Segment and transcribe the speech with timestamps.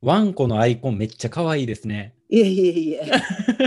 [0.00, 2.14] ワンコのアイコンめっちゃ可愛いですね。
[2.28, 3.02] いえいえいえ。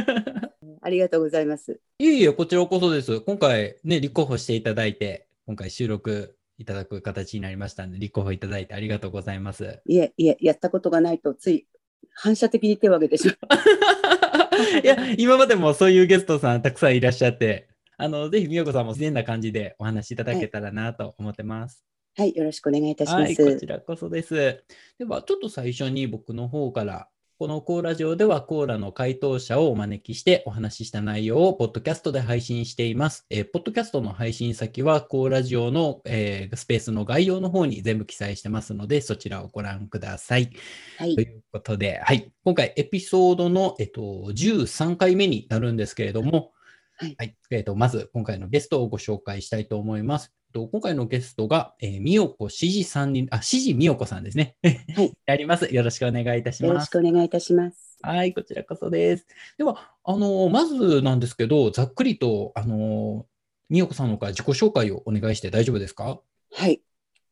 [0.81, 1.81] ありがとうございます。
[1.99, 3.19] いえいえ、こちらこそです。
[3.21, 9.81] 今回ね、立候補していただいて、今回収録いただく形になりましたので、立候補いただいてありがとうございます。
[9.85, 11.67] いえいえ、やったことがないとつい
[12.13, 14.79] 反射的に手を挙げてしまう。
[14.83, 17.67] いや、今までもそういうゲストさんたくさんいらっしゃって、
[17.97, 21.83] あの、ぜひ、みよこさんも自然な感じでお話しいただけたらなと思ってます。
[21.85, 21.90] はい、
[22.25, 23.67] よろしくお願いいたしまはい、こすち。
[23.67, 24.63] らこそです。
[24.99, 27.07] では、ちょっと最初に僕の方から、
[27.41, 33.25] このコーラジオではコーラの回答者をお招きしてお話しした内容をポッドキャストで配信しています。
[33.31, 40.51] えーポッドキャストの配信先はコーラジオの、えースペースの概要の方に全部記載してますので、そちらをご覧ください。
[40.99, 46.51] はいとい、うことで、はい、今回エピソードの、えっと、13回目になるんですけれども、
[46.95, 50.31] はいえっと、まず今回のゲストをご紹介したいと思います。
[50.51, 54.55] と今回のゲストが、えー、みよこしじさんに、あ、しじみよこさんですね。
[54.95, 55.13] はい。
[55.25, 55.73] やります。
[55.73, 56.89] よろしくお願いいたしよろします。
[56.91, 57.97] くお願いいたします。
[58.01, 59.27] はい、こちらこそです。
[59.57, 63.25] では、あのまずなんですけど、ざっくりと、あの
[63.69, 66.21] みよこさんのから自己紹介をお願いして大丈夫ですか？
[66.51, 66.81] はい。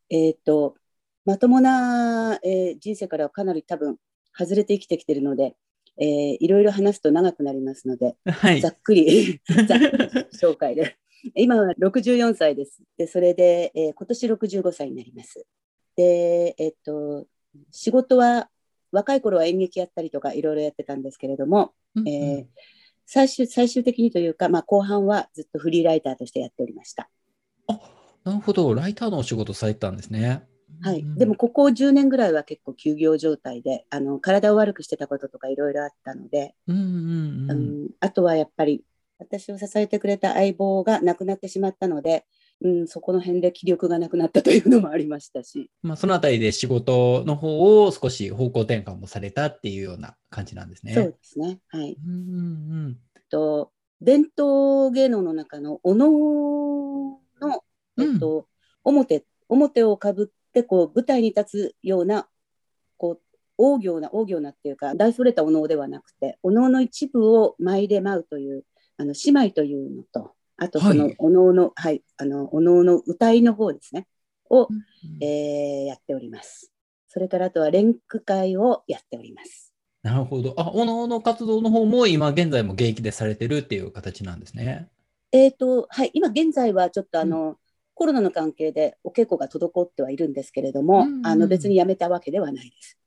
[0.08, 0.74] えっ、と、
[1.24, 3.96] まともな、えー人生からはかなり多分
[4.32, 5.54] 外れて生きてきてるので、
[5.98, 8.68] えーいろいろ話すと長くなりますので、はいざ。
[8.68, 9.80] っくり ざっくり
[10.40, 10.96] 紹介で。
[11.34, 12.82] 今は64歳です。
[12.96, 15.46] で、それで、えー今年65歳になります。
[15.96, 17.26] で、えっと、
[17.70, 18.48] 仕事は
[18.92, 22.46] 若い頃は演劇やったりとかいろいろやってたんですけれども、えー
[23.12, 27.10] 最終最終的にというか、まあ、後半はずっとフリーライターとしてやっておりました。
[27.66, 27.80] あ、
[28.22, 28.72] なるほど。
[28.72, 30.46] ライターのお仕事されてたんですね。
[30.80, 36.88] はい、うんでもここ10年ぐらいは結構休業状態であの体を悪くしてたこととかいろいろあったので、うんうんう
[37.46, 37.50] ん。
[37.50, 38.84] うんあとはやっぱり
[39.20, 42.24] 私を支えてくれた相棒が亡くなってしまったので、
[42.62, 50.94] うん、そこの辺で気力がなくなったというのもありましたし、まあ、そのあたりで仕事の方を少し方向転換もされたっていうような感じなんですね。
[50.94, 52.16] そうですね、はい、うんう
[52.88, 52.96] ん
[53.30, 56.08] と伝統芸能の中のお能
[57.40, 57.64] の、
[57.96, 58.12] うん。
[58.12, 58.46] えっと
[58.82, 62.26] 表表をかぶってこう舞台に立つような
[62.96, 63.20] こう
[63.58, 68.64] 大行な大行なっていうか大それたお能ではなくてお能の一部を舞で舞うという
[69.00, 74.06] あの姉妹というのとあとそはのいお能の、はい、あのお能の歌いの方ですね
[74.50, 76.70] を、うんえーやっております。
[77.08, 79.72] それからあとは連句会をやっております。
[80.02, 80.54] なるほど。
[80.56, 84.88] あ、おのおの活動の方も今現在も現役でされてるっていう形なんですね。
[85.32, 87.56] えーとはい、今現在はちょっとあの、
[87.94, 92.98] コロナの関係でお稽古が滞ってはいるんですけれども、うんうんあの別にやめたわけではないです。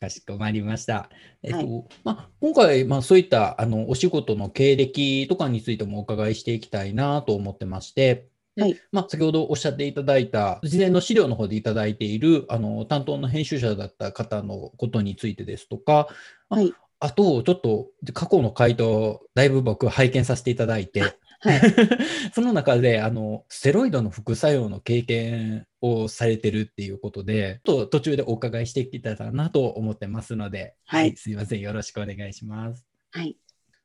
[0.00, 1.10] かしこまりました。
[1.42, 1.84] えっと、はい。
[2.04, 8.80] まあ、今回、まあ、そういったあのお仕事の経歴とかについてもお伺いしていきたいなと思ってまして、ではい。
[8.92, 16.08] まあ、先ほどおっしゃっていただいた、事前の資料の方でいただいているあの担当の編集者だった方のことについてですとか、
[16.48, 16.72] あはい。
[17.00, 21.02] あと、ちょっと過去の回答、だいぶ僕拝見させていただいて、
[21.44, 21.60] はい、
[22.32, 31.14] その中であのステロイドの副作用の経験をされてるっていうことで、ちょっと途中でお伺いしていけたらなと思ってますので、はい。
[31.16, 32.86] すいません、よろしくお願いします。
[33.12, 33.36] はい、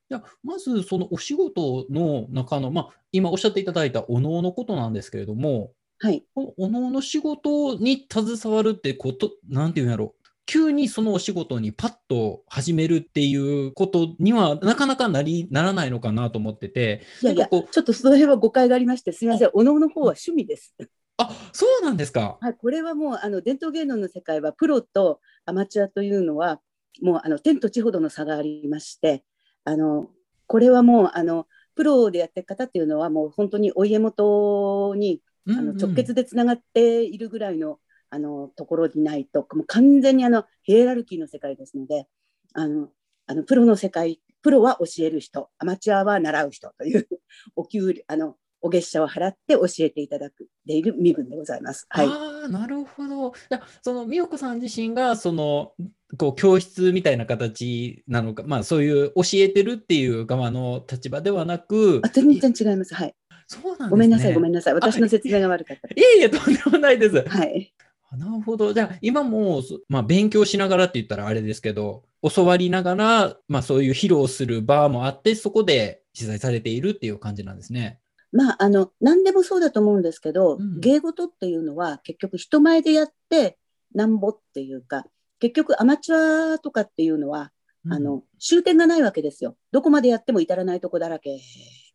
[0.10, 10.19] じゃあまずそのお仕事の中の、まあ、今おっしゃっていただいたお能のことなんですけれども、はい、このお能の仕事に携わるってこと、なんていうんやろう。
[10.50, 20.74] 急にそのお仕事にパッと始めるっていうことにはなかなかなりならないのかなと思ってて、いやいや、ちょっとその辺は誤解がありまして、すみません、お能の方は趣味です。
[21.18, 22.40] あそうなんですか。
[22.42, 26.60] はい、これはもうあの伝統芸能の世界はプロとアマチュアというのは
[27.04, 29.24] もうあの天と地ほどの差がありまして
[29.66, 30.08] あの
[30.48, 31.46] これはもうあの
[31.76, 37.80] プロでやってる方っていうのはもう本当にお家元にあの直結でつながっているぐらいの
[38.10, 42.08] あのところにないともう完全にあのヒエラルキーの世界ですので
[42.54, 42.90] あの
[43.28, 47.08] あのプロの世界プロは教える人アマチュアは習う人という
[47.56, 51.86] お給料あのお月謝を払って教えていただくでいる身分でございます。
[51.90, 53.34] はい、ああ、なるほど。
[53.50, 55.74] じゃあその美代子さん自身が、その、
[56.18, 62.94] こう、教室みたいな形なのか、まあ、そういう教えてるっていう側の立場ではなくあ、全然違います。
[62.94, 63.16] はい。
[63.48, 63.90] そうなんね。
[63.90, 64.52] ごめんなさい、ごめん。
[64.52, 64.74] んなさい。
[64.74, 67.16] 私の説明が悪かったでいえいえ、とんでもないです。
[67.16, 67.30] す。
[67.30, 67.74] はい。
[68.12, 68.74] あなるほど。
[68.74, 78.00] じゃあ、今も、そまあ、勉強しながらって言ったらあれですけど、教わりながら、まあ、そういう披露する場もあって、そこで取材されているっていう感じなんですね。
[78.32, 83.58] まあ、あの、何でもそうだと思うんですけど、うん芸事っていうのは結局人前でやって
[83.94, 85.06] なんぼっていうか、
[85.40, 87.52] 結局アマチュアとかっていうのは、
[87.86, 89.56] うんあの、終点がないわけですよ。
[89.72, 91.40] どこまでやっても至らないとこだらけ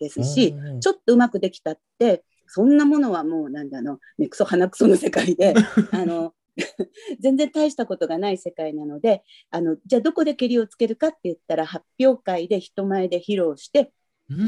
[0.01, 5.55] ですし、うんちょっとうまくできたって、そんなものはもうなんだあの、ね、クソ鼻クソの世界で、
[5.91, 6.35] あの、
[7.19, 13.93] 全然大したことがない世界なのであのじゃあどこでけりをつけるかって言ったら発表会で人前で披露して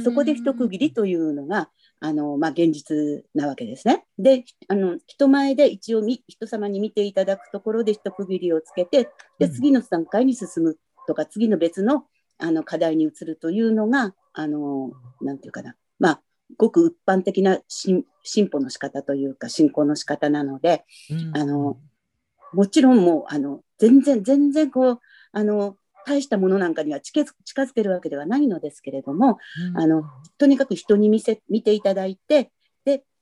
[0.05, 1.69] そこで一区切りというのが
[1.99, 4.05] あの、まあ、現実なわけですね。
[4.21, 9.11] であの人前で一応人様に見ていただくところで一区切りをつけて
[9.41, 10.79] で次の段階に進む
[11.09, 12.05] とか次の別の
[12.39, 15.75] あの課題に移るというのがあのなんていうかな。
[15.99, 16.23] まあ
[16.57, 18.05] ごく一般的な進
[18.51, 20.85] 歩の仕方というか進行の仕方なので、
[21.35, 21.79] あの
[22.53, 25.01] もちろんもうあの全然全然こう
[25.33, 25.77] あの
[26.07, 29.39] 大したものなんかには近づけるわけではないのですけれども、
[29.75, 30.05] あの
[30.39, 32.51] とにかく人に見せ見ていただいてで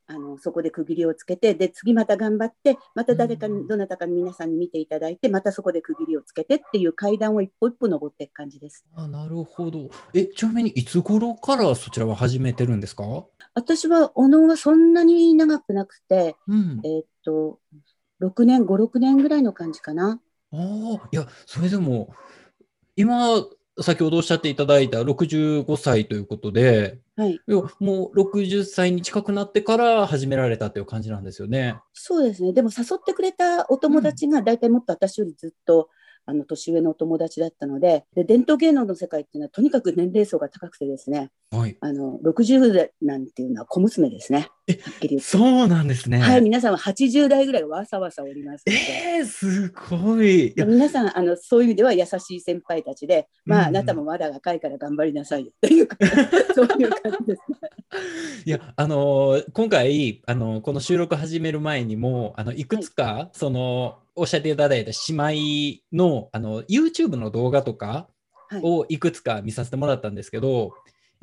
[0.07, 8.85] あのそこで区切りをつけてで次また頑張ってまた誰かに、どなたかに皆さんに見ていただいてまたそこで区切りをつけてっていう階段を一歩一歩登っていく感じです。
[8.95, 13.25] あなるほどえちなみにいつ頃からそちらは始めてるんですか？
[13.55, 17.59] 私はお能はそんなに長くなくて、うん、えー、っと
[18.21, 20.21] 6年56年ぐらいの感じかな。
[20.53, 22.15] ああいやそれでも
[22.97, 23.45] 今、
[23.81, 31.77] 先ほどおっしゃっていただいた65歳ということで、はい、もう60歳に近くなってから始められたという感じなんですよね。
[31.93, 32.53] そうですね。
[32.53, 35.89] でも誘ってくれたお友達が大体もっと私よりずっと
[36.27, 44.49] あの年上のお友達だったのでで伝統芸能の世界っていうのはとにかく年齢層が高くてですね、はい、あの60代なんていうのは小娘ですね。
[44.67, 44.79] え
[45.21, 46.19] そうなんですね。
[46.19, 50.49] はい皆さんは80代ぐらいわさわさおりますえー、すごい。
[50.49, 55.53] い皆さんあのそういう意味では優しい先輩たちで、まあ、うん、あなたもまだ若いから頑張りなさいよ。
[55.61, 55.97] というか
[56.55, 57.59] そういう感じですね。
[58.47, 68.09] いやあの今回あのこの収録始める前にもあのいくつか、はい、そのおっしゃっていただいた姉妹のあの YouTube の動画とか
[68.63, 70.73] をいくつか見させてもらったんですけど、はい、や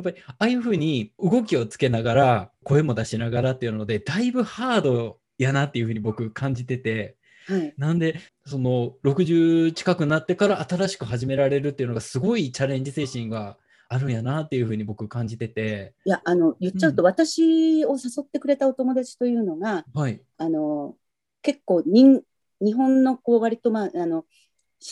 [0.01, 7.17] っぱりああいうふうに動きをつけながら声も出しながらっていうのでだいぶハードやなっていうふうに僕感じてて。
[7.47, 13.57] はい、なんでその60近くなってから新しく始められるっていうのがすごいチャレンジ精神が
[13.89, 15.93] あるんやなっていうふうに僕感じてて。
[16.05, 20.95] いやあの言っちゃうと、うん、私を誘ってくれたお友達というのが、はい、あの
[21.41, 22.21] 結構人
[22.61, 24.25] 日本のこう割と、まあ、あの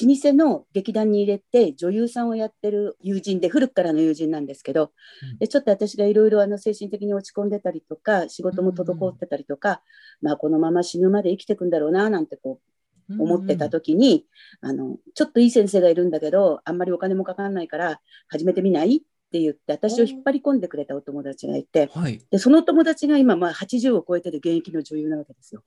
[0.01, 4.91] 老舗の劇団に入れて女優さんをやってる友人で古くからの友人なんですけど、
[5.31, 9.81] うん、でちょっと私がいろいろ精神的に落ち込んでたりとか仕事も滞ってたりとか、
[10.21, 12.59] うん、まあ、このまま死ぬまで生きていくんだろうななんてこ
[13.09, 14.25] う思ってた時に、
[14.61, 18.99] うん、あのちょっといい先生がいるんだけどあんまりお金もかかんないから始めてみないっ
[19.31, 25.63] て言って私を引っ張り込んでくれたお友達がいて、はい、でその友達が今まあ80を超えてる現役の女優なわけですよ。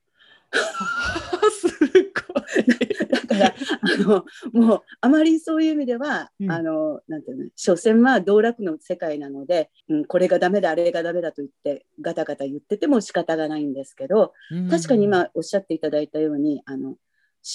[3.11, 16.97] だからあのもうあまりそういう意味では、うん、あのなんていうの所詮は道楽の世界なので、うん、これがダメだあれがダメだと言ってガタガタ言ってても仕方がないんですけど、うん、確かに今おっしゃっていただいたようにあの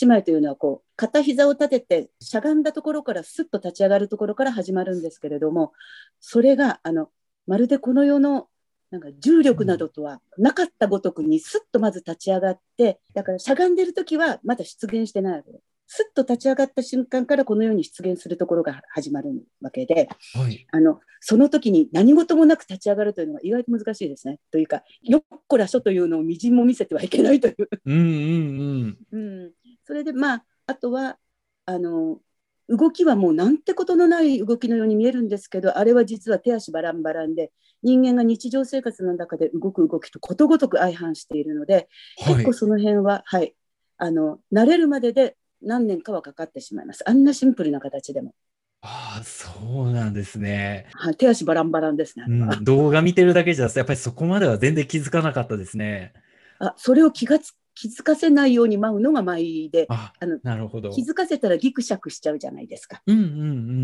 [0.02, 5.72] 姉妹というのはこう片膝を立ててしゃがんだところからすっと立ち上がるところから始まるんですけれども
[6.20, 7.10] それがあの
[7.46, 8.48] まるでこの世の
[8.92, 19.32] なんか重力などとはなかったごとくにすっとまず立ち上がってだからしゃがんでる時はまだ出現してないわけですっと立ち上がった瞬間からこのように出現するところが始まる
[19.62, 24.40] わけで、はい、あのその時に何事もなく立ち上がるというのは意外と難しいですね。
[24.52, 27.70] というかよっこらしょというのをみじんも見せてはいけないという。
[27.86, 29.52] うんうんうんうん、
[29.86, 31.18] それでまああとは
[31.66, 32.20] あの
[32.70, 37.52] 動きはもうなんてことのない動きのように見えるんですけどあれは実は手足バランバランで
[37.84, 41.88] 人間が日常生活の中で動く動きとことごとく相反しているので、
[42.20, 43.56] はい、結構その辺は、はい、
[43.98, 47.04] あの慣れるまでで何年かはかかってしまいます。
[47.08, 48.34] あんなシンプルな形でも。
[48.82, 49.50] ああ、そ
[49.86, 50.88] うなんですね。
[50.94, 52.64] はい、手足バランバランですね、うん。
[52.64, 56.14] 動画見てるだけじゃ、やっぱりそこまでは全然気づかなかったですね。
[56.60, 63.04] あ、それを気がつ気づかせないように舞うのが舞であのなるほど気づかせたらギクシャクしちゃうじゃないですか。
[63.06, 63.28] うんうんう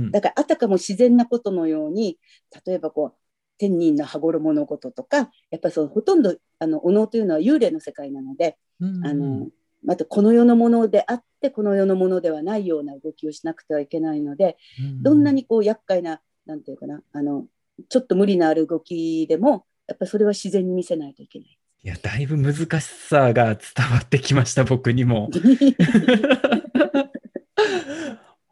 [0.08, 2.18] ん、だからあたかも自然なことのように
[2.66, 3.16] 例えばこう
[3.60, 9.48] 天人の羽衣のこととかやっぱりほとんどあのお能というのは幽霊の世界なので、うんうん、あの
[9.86, 17.46] またこの世のものであってこの世のものではないような動きをしなくてはいけないので、うんうん、どんなにこう厄介ななんていうかなあの
[17.90, 21.60] ちょっと無理のある動きでもやっぱりそれは自然に見せないといけない。
[21.86, 23.56] いやだいぶ難しさが伝
[23.92, 25.30] わってきました僕にも。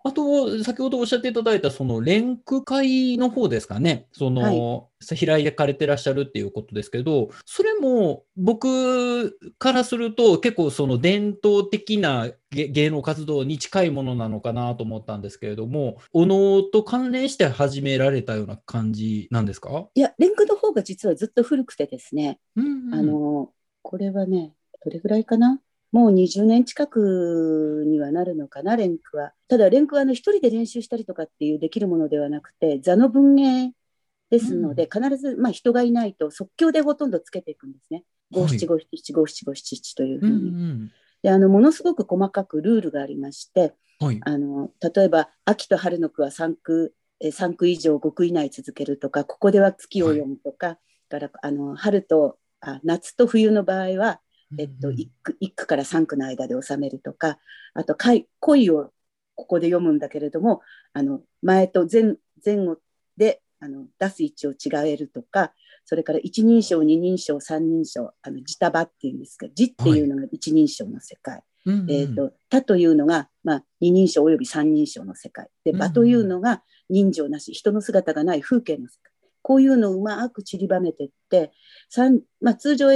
[0.03, 19.87] あと、先ほどおっしゃっていただいた、その連句会の方ですかね、その、はい、開かれてらっしゃるっていうことですけど、それも僕からすると、結構その伝統的な芸能活動に近いものなのかなと思ったんですけれども、お能と関連して始められたような感じなんですか？
[19.93, 23.49] いや、連句の方が実はずっと古くてですね、うんうん、あの、
[23.81, 24.53] これはね、
[24.83, 25.59] どれぐらいかな？
[25.91, 29.33] もう20年近くにはなるのかな、レンクは。
[29.47, 33.73] ただ、レンクはあの一人で練習したりとかっていうできるものではなくて、座の文芸
[34.29, 38.05] ですので、必ず、まあ、人がいないと即興でほとんどつけていくんですね。
[38.31, 40.35] 五七五七五七五七七というふうに。
[40.35, 44.19] うんうんであのものすごく細かくルールがありましてはい。
[44.23, 50.79] あの例えば秋と春の句は3句えー3句以上5句以内続けるとかここでは月を読むとか、
[51.09, 54.21] からあの春とあ夏と冬の場合は、
[54.57, 54.93] えっと、うん。
[54.93, 57.37] うん1句一句から3句の間で収めるとか
[57.73, 58.91] あと恋恋を
[59.35, 60.61] ここで読むんだけれども
[60.93, 62.15] あの前と前
[62.45, 62.77] 前後
[63.17, 65.53] であの出す位置を違えるとか
[65.85, 75.47] それから一人称二人称三人称あの自他場っていうんですけど字っていうのが一人称の世界、うんうんえー、と他というのが、まあ、二人称および三人称の世界。
[75.63, 79.11] でうん場というのが人情なし人の姿がない風景の世界。
[79.43, 81.51] こういうのをうまく散りばめていって
[81.89, 82.91] 三まあ、通常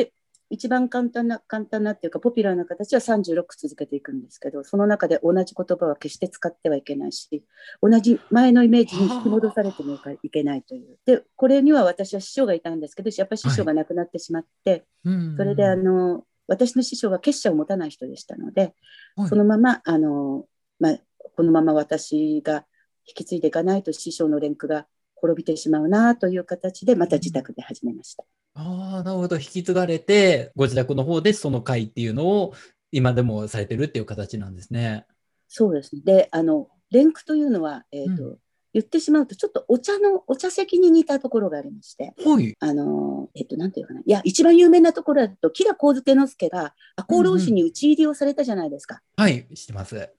[0.49, 7.43] 一番簡単な簡単なっていうかポピュラーな形は36句続けていくんですけどその中で同じ言葉は決して使ってはいけないし
[7.81, 10.97] 同じ前のイメージに引き戻されてもいけないという。
[11.05, 18.73] でこれには私は師匠がいたんですけどやっぱり師匠が亡くなってしまって、うんうんそれであの私の師匠が結社を持たない人でしたので、
[19.15, 19.29] はい。
[19.29, 20.45] そのままあの、
[20.79, 20.99] まあ、
[21.35, 22.65] このまま私が
[23.07, 28.25] 引き継いでいかないと師匠の連句が滅びてしまうなという形でまた自宅で始めました。
[28.55, 29.35] ああ、なるほど。
[29.35, 32.53] 引き継がれて、ご自宅の方でその会っていうのを
[32.91, 35.05] 今でもされてるっていう形なんですね。
[35.47, 36.01] そうですね。
[36.03, 38.39] で、あの連句というのは、えーとう
[38.75, 42.53] 言ってしまうとちょっとお茶のお茶席に似たところがありまして、はい。
[42.59, 48.99] あのえっ、となんていうかな、いや一番有名なところだと吉良上野介が赤穂浪士に討ち入りをされたじゃないですか。
[49.15, 50.09] はい、知ってます。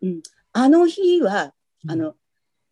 [0.55, 1.52] あの日は
[1.87, 2.14] あうんの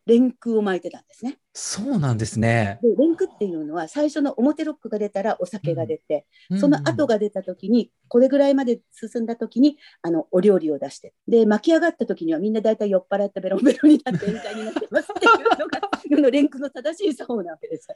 [0.07, 1.39] 連句を巻いてたんですね。
[1.53, 2.79] そうなんですね。
[2.83, 6.27] で連句っていうのは最初の表ロックが出たらお酒が出て、
[6.59, 17.89] その後が、が出た時にこれぐらいまで進んだ時にあのお料理を出してで巻き上がった時にはみんな大体酔っ払ってベロンベロンになって宴会になってますっていうのが世の連句の正しい作法なわけです。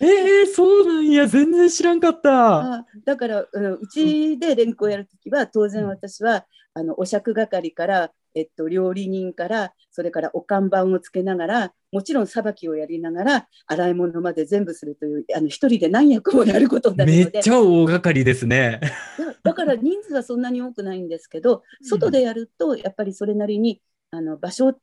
[0.00, 1.26] えー、そうなんや。
[1.26, 2.74] 全然知らんかった。
[2.78, 18.80] あだからうちで連句をやる時は当然私はあのお酌係から、えっと、料理人からそれからお看板をつけながらもちろんさばきをやりながら洗い物まで全部するというあの一人で何役もやることになるのでめっちゃ大掛かりですね。
[19.18, 24.74] だだから人数はそんなに多くないんですけど、うん外でやるとやっぱりそれなりにあの場所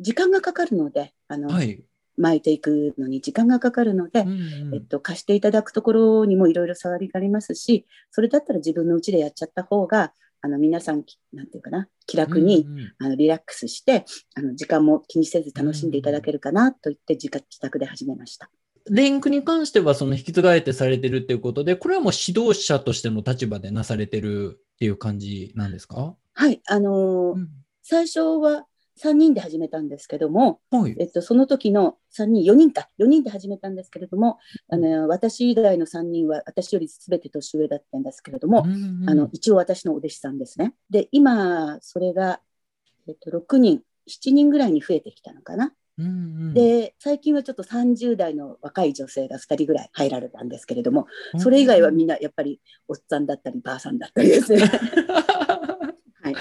[0.00, 1.82] 時間がかかるのであの、はい。
[2.18, 10.14] 巻いていくのに時間がかかるので、うんうんえっと、貸していただくところにもいろいろ触りがありますしそれだったら自分の家でやっちゃった方が
[10.46, 14.04] あの皆さんきなんていうかな気楽に、うんうんあのリラックスして
[14.36, 18.48] あの時間も気にせず楽しんでいただけるかなと言って自宅で始めました。
[18.88, 27.48] レンクに関してはその引き継がれてされてるっていうことで、これはもう指導者としての立場でなされてるっていう感じなんですか、はいあのーうん。
[27.82, 28.66] 最初は
[29.02, 30.96] 3人で始めたんですけども、はい。
[30.98, 34.38] えっと、その時の3人、4人か、4人で始めたんですけれども、
[34.68, 40.74] あの私以外の3人は私よりすべて年上だったんですけれども、うんうんあの一応私のお弟子さんですね。
[40.90, 42.40] で、今、それが、
[43.06, 45.74] えっと、6人、7人ぐらいに増えてきたのかな。
[45.98, 46.08] うんう
[46.50, 51.06] んで、最近はちょっと30代の若い女性が2人ぐらい入られたんですけれども、
[51.38, 54.60] それ以外はみんなやっぱりおっさんだったり、ばあさんだったりですね。
[56.26, 56.34] はい、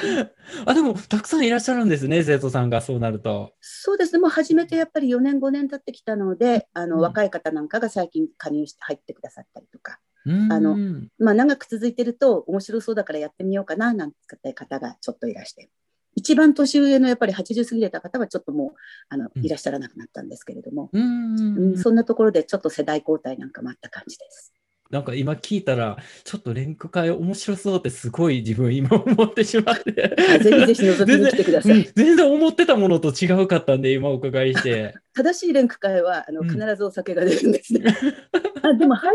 [0.65, 3.53] あでもたくさんいらっしゃるんですね生徒さんがそうなると。
[3.61, 7.01] そうですね、もう始めてやっぱり4年、5年経ってきたので、あのうん。
[7.01, 10.51] 若い方なんかが最近加入して入ってくださったりとか、うん。
[10.51, 10.77] あの
[11.19, 15.69] まあ、長く続いてると面白そうだからやってみようかななんて方がちょっといらして、
[16.15, 18.71] 一番年上のやっぱり80過ぎれた方はちょっともう
[19.09, 19.45] あのうん。
[19.45, 24.53] いらっしゃらなくなったんですけれども、うんそんなところでちょっと世代交代なんかもあった感じです。
[24.91, 30.15] なんか今聞いたらちょっと連句会面白そうってすごい自分今思ってしまって。
[30.17, 31.83] あぜひぜひ覗きに来てください。
[31.95, 34.93] 全然思ってたものと違うかったんで今お伺いして。
[35.15, 37.83] 正しい連句会はあのうん必ずお酒が出るんですね。
[38.61, 39.07] あでも俳句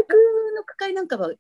[0.57, 1.33] の句会なんかは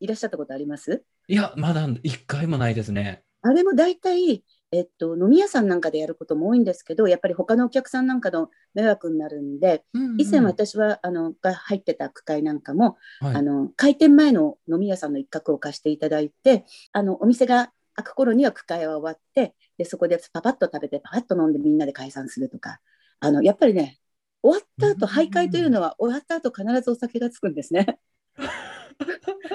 [0.00, 1.02] いらっしゃったことあります？
[1.26, 3.22] いやまだ一回もないですね。
[3.42, 9.84] あれも大体、えっと、飲み屋さんなんかでやることも多いんですけど、やっぱり他のお客さんなんかの迷惑になるんで、
[10.18, 13.36] 以前私はあのが入ってた区会なんかも、はい。
[13.36, 22.80] あの開店前の飲み屋さんの一角を貸していただいて、あのお店が開く頃には区会は終わって、でそこでパパッと食べて、パパッと飲んでみんなで解散するとか、
[23.20, 23.98] あのやっぱりね、
[24.42, 27.98] 終わった後、うん徘徊というのは終わった後必ずお酒がつくんですね。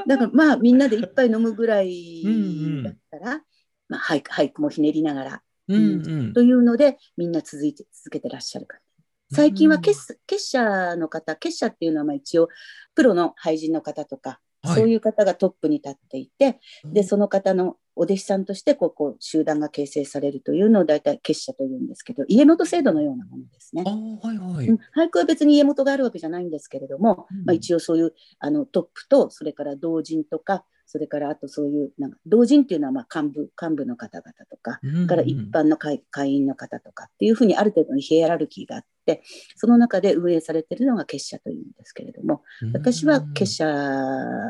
[0.08, 2.24] だからまあみんなで一杯飲むぐらい
[2.84, 3.42] だったら、
[3.94, 5.42] まあ、俳句俳句もひねりながら。
[5.68, 6.34] うんうん。
[6.34, 8.82] というのでみんな続いて続けてらっしゃるから
[9.32, 12.50] 最近は結結社の方結社っていうのはまあ一応
[12.96, 14.76] プロの俳人の方とか、はい。
[14.76, 23.84] そういう方がトップに立っていてでその方のお弟子さんとしてこうこう集団が形成されるというのを大体結社というんですけど家元制度のようなものですね。
[23.86, 24.80] あはいはい、うん。
[24.98, 27.46] 俳句は別に家元があるわけじゃないんですけれども、うん。
[27.46, 39.24] まあ、一応そういうあのトップとそれから同人とかそれからあとそういうなんか同人っていうのはまあ幹部幹部の方々とかうんうんから一般の会会員の方とかっていうふうにある程度のヒエラルキーがあって
[39.56, 43.66] その中で運営されているのが結社というんですけれども私は結社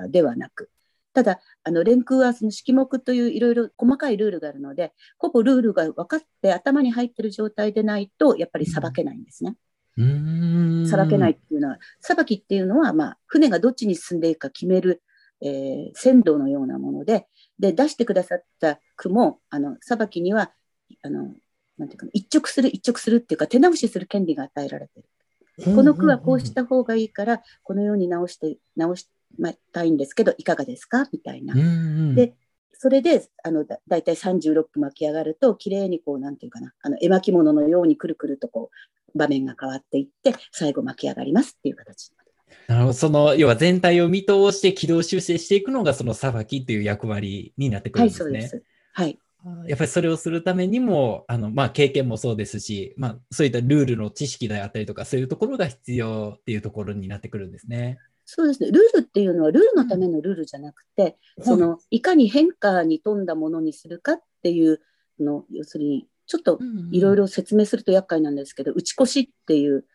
[0.10, 0.70] ではなく
[1.14, 9.56] ただあの連空はその式目といういろいろ細かいルールがあるのでほぼルールが分かって頭に入ってる状態でないとやっぱりさばけないんですね。
[9.98, 10.88] うん。
[10.88, 15.04] さばけないっていうのはさばきっていうのは、まあ、船がどっちに進んでいくか決める、
[15.44, 17.28] えー船道のようなもので
[17.60, 20.52] で出してくださった句もあのさばきには
[21.04, 21.34] あの
[21.78, 25.06] なんていうかな一直する一直するっていうか手直しする権利が与えられてる。
[25.76, 29.08] この句はこうした方がいいからこのように直して直し
[29.72, 31.08] たいんですけどいかがですか？
[31.12, 31.62] みたいなうん。
[31.62, 31.64] う
[32.14, 32.36] んで
[32.76, 38.72] それであのだだいたい36句巻き上がると綺麗にこうなんていうかなあの絵巻物のようにくるくるとこ
[39.14, 42.16] う場面が変わっていって最後巻き上がりますっていう形に
[42.68, 42.94] なるほど。
[42.94, 48.42] その、要は全体を見通して軌道修正していくのが、その裁きっていう役割になってくるはい、んですね。
[48.42, 48.64] そうです。
[48.94, 49.20] はい。
[49.68, 57.98] やっぱりそれをするためにも、あの、まあ、経験もそうですし、まあ、そういったルールの知識であったりとか、そういうところが必要っていうところになってくるんですね。
[58.26, 58.72] そうですね。
[58.72, 64.80] ルールっていうのはルールのためのルールじゃなくて、そのいかに変化に富んだものにするかっていう
[65.20, 66.60] の、要するにちょっと
[66.92, 69.86] いろいろ説明すると厄介なんですけど、打ち越しっていう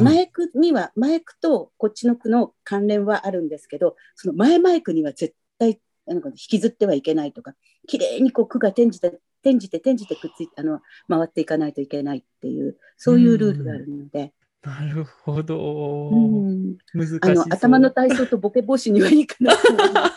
[0.00, 7.54] 前句には前句とこっちの句の関連はあるんですけどその前々句には絶対なんか引きずってはいけないとか
[7.86, 14.32] 綺麗にこう句が転じて転じて転じてくっついてあの回っていかないといけないっていうそういうルールがあるので、
[14.64, 16.08] なるほど。
[16.10, 17.18] うん難しい。
[17.22, 20.14] あの頭の体操とボケ防止にはいかないと思います。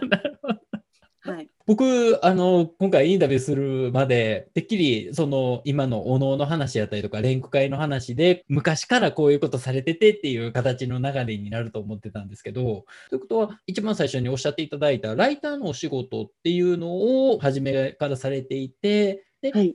[0.08, 0.61] なるほど
[1.24, 19.74] はい、僕、あの、今回インタビューするまで、てっきり、その、今のお能の話やったりとか、連句会の話で、昔からこういうことされててっていう形の流れになると思ってたんですけど、ということは、一番最初におっしゃっていただいた、ライターのお仕事っていうのを初めからされていて、で、はい。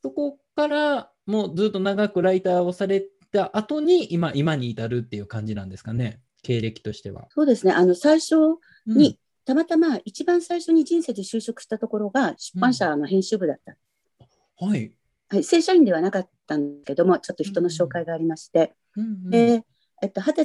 [0.00, 7.26] そこからもうずっと長くライターをされた後に、今、今に至るっていう感じなんですかね、経歴としては。
[7.28, 7.72] そうですね。
[7.72, 8.96] あの最初うん。
[8.96, 9.18] に、
[9.48, 13.78] たまたま一番最初に人生で就職したところが出版社の編集部だった、
[14.62, 14.92] はい。
[15.30, 19.30] はい、正社員ではなかったんだけどもちょっと人の紹介がありまして、うんうん。
[19.30, 19.64] で、
[20.02, 20.44] えっと、二十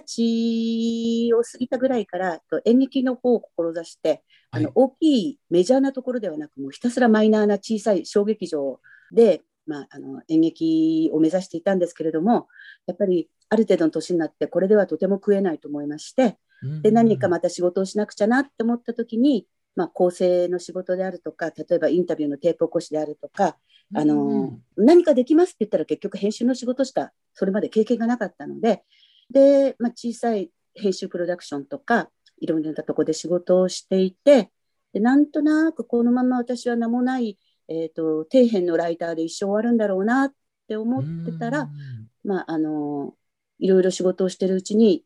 [1.28, 4.64] 歳を過ぎたぐらいからえっと演劇の方を志して、あはい。
[4.64, 8.80] の大きいメジャーなところではなくもうひたすらマイナーな小さい小劇場
[9.12, 12.48] で、まあ、あの演劇を目指していたんですけれども
[12.88, 16.38] やっぱりある程度の年になってこれではとても食えないと思いまして
[16.82, 23.58] で何かまた仕事をしなくちゃなって思った時に、まあ、構成の仕事であるとか例えばインタビューのテープ起こしであるとか
[23.96, 28.84] あの、何かできますって言ったら結局編集の仕事しかそれまで経験がなかったので
[29.30, 34.52] で、まあ、小さい編集プロダクションとかいろいろなとこで仕事をしていて
[34.94, 40.34] でなんとなくこのまま私は名もない、えー、と底辺のライターで一生終わるんだろうなっ
[40.68, 41.70] て思ってたら、
[42.24, 43.14] まあ、あの
[43.60, 45.04] いろいろ仕事をしてるうちに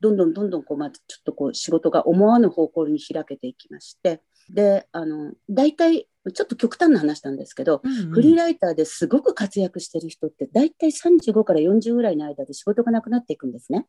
[0.00, 4.22] どんどんどんどんこう、まあ、ちょっとこう仕事が思わぬ方向に開けていきまして。
[4.52, 7.80] であの大体ちょっと極端な話なんですけど、
[8.12, 13.86] フリーライターですごく活躍してる人って大体35から40ぐらいの間で仕事がなくなっていくんですね。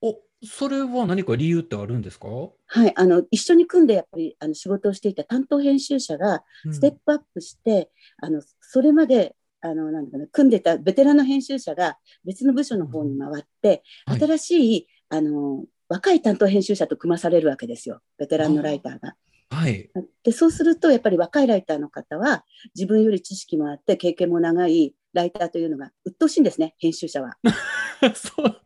[0.00, 14.20] おそれは何か理由ってあるんですか、はい、あの一緒に組んでやっぱりあの仕事をしていた担当編集者がステップアップして、あのそれまであのなんだかな組んでたベテランの編集者が別の部署の方に回って、はい。
[14.20, 19.14] 新しいあの若い担当編集者と組まされるわけですよベテランのライターが。
[19.50, 19.90] はい。
[20.24, 22.44] でそうするとやっぱり若いライターの方は
[22.74, 27.36] 自分より知識もあって経験も長いライターというのが鬱陶しいんですね編集者は。
[28.14, 28.56] そう。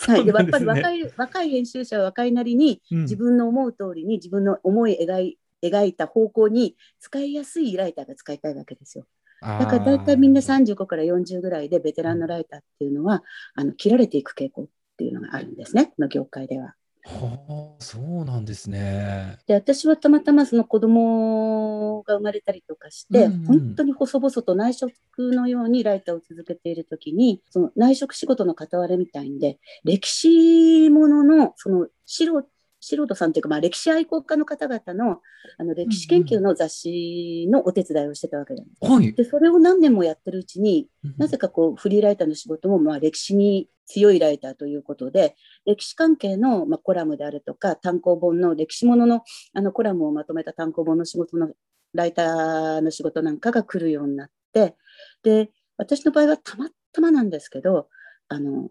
[0.00, 9.06] はい、でやっぱり若い若い編集者は若いなりにうん自分の思う通りに自分の思い描い描いた方向に使いやすいライターが使いたいわけですよ。
[9.40, 13.22] だから大体みんな35から40ぐらいでベテランのライターっていうのは
[13.54, 16.74] あの切られていく傾向っていうのがあるんですね、この業界では。
[17.06, 19.36] はあ、そうなんですね。
[19.46, 32.48] で私はたまたまその子供が生まれたりとかして、うんうん本当に細々と内職のようにライターを続けている時にその内職仕事の傍らみたいんで歴史もののその素人
[32.80, 35.20] 素人さんというか、まあ、歴史愛好家の方々の
[35.58, 38.90] あの歴史研究の雑誌のお手伝いをしてたわけなんです。
[38.90, 39.12] はい。
[39.12, 51.50] でそれを何年もやってるうちになぜかこうフリーライターの仕事もまあ歴史に強いライターということで歴史関係のまあコラムであるとか単行本の歴史もののあのコラムをまとめた単行本の仕事の
[51.92, 54.76] ライターの仕事なんかが来るようになって
[55.22, 57.88] で私の場合はたまたまなんですけど
[58.28, 58.70] あの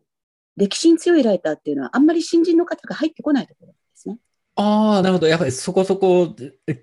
[0.56, 4.18] 歴史に強いライターっていうのはあんまり新人の方が入ってこないところですね。
[4.56, 5.28] ああ、なるほど。
[5.28, 6.36] やっぱりそこそこ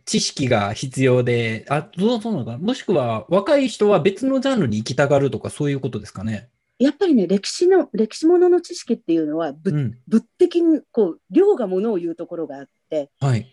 [0.04, 2.58] 知識が必要で、あ、どうそうなのか。
[2.58, 6.50] もしくは若い人は別のジャンルに行きたがるとかそういうことですかね。
[6.80, 9.98] やっぱりね、歴史の、歴史ものの知識っていうのは、ぶ、うん。
[10.08, 13.46] 物的に、こう、量がものを言うところがあって、はい。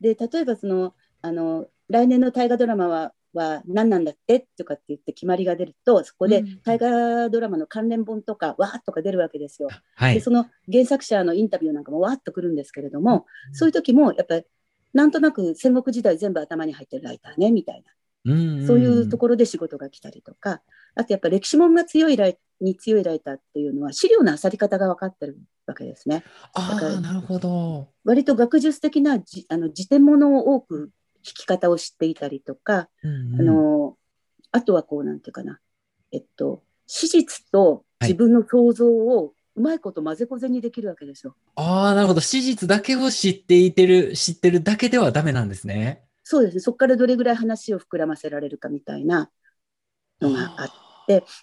[0.00, 9.68] で、例えばその、あの、来年の大河ドラマは、は何なんだってとかって言って決まりが出ると、そこでうん大河ドラマの関連本とか、わーっとか出るわけですよ。
[9.68, 10.20] で、はい。
[10.20, 14.44] その原作者のインタビューなんかもわーっとくるんですけれども、そういう時も、やっぱり、
[14.92, 17.92] なんとなく戦国時代全部頭に入ってるライターね、みたいな。
[18.24, 20.60] うんそういうとこころで仕事が来たりとか、
[20.96, 26.24] あとやっぱ歴史本が強いライに強いライターっていうのは資料の漁り方が分かってるわけですね。
[26.54, 27.88] ああ、なるほど。
[28.04, 30.90] 割と学術的なじあの辞典ものを多く
[31.22, 33.96] 聞き方を知っていたりとか、うんうんあの
[34.52, 35.58] あとはこうなんていうかな、
[36.12, 41.34] えっと、史実と自分の想像をうまいこと混ぜこぜにできるわけですよ。
[41.56, 42.20] ああ、なるほど。
[42.22, 46.04] 史実だけを知っていてる、知ってるだけではダメなんですね。
[46.22, 46.60] そうですね。
[46.60, 49.30] そこからどれぐらい話を膨らませられるかみたいな
[50.22, 50.85] のがあって、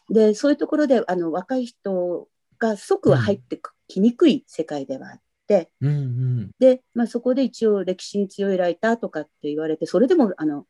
[0.09, 2.27] で、そういうところで、あの、若い人
[2.59, 6.51] が即は入ってきにくい世界ではあって、うんうん。
[6.59, 10.65] で、まあ、そこで一応歴史に強いライターとかって言われて、それでも、あの、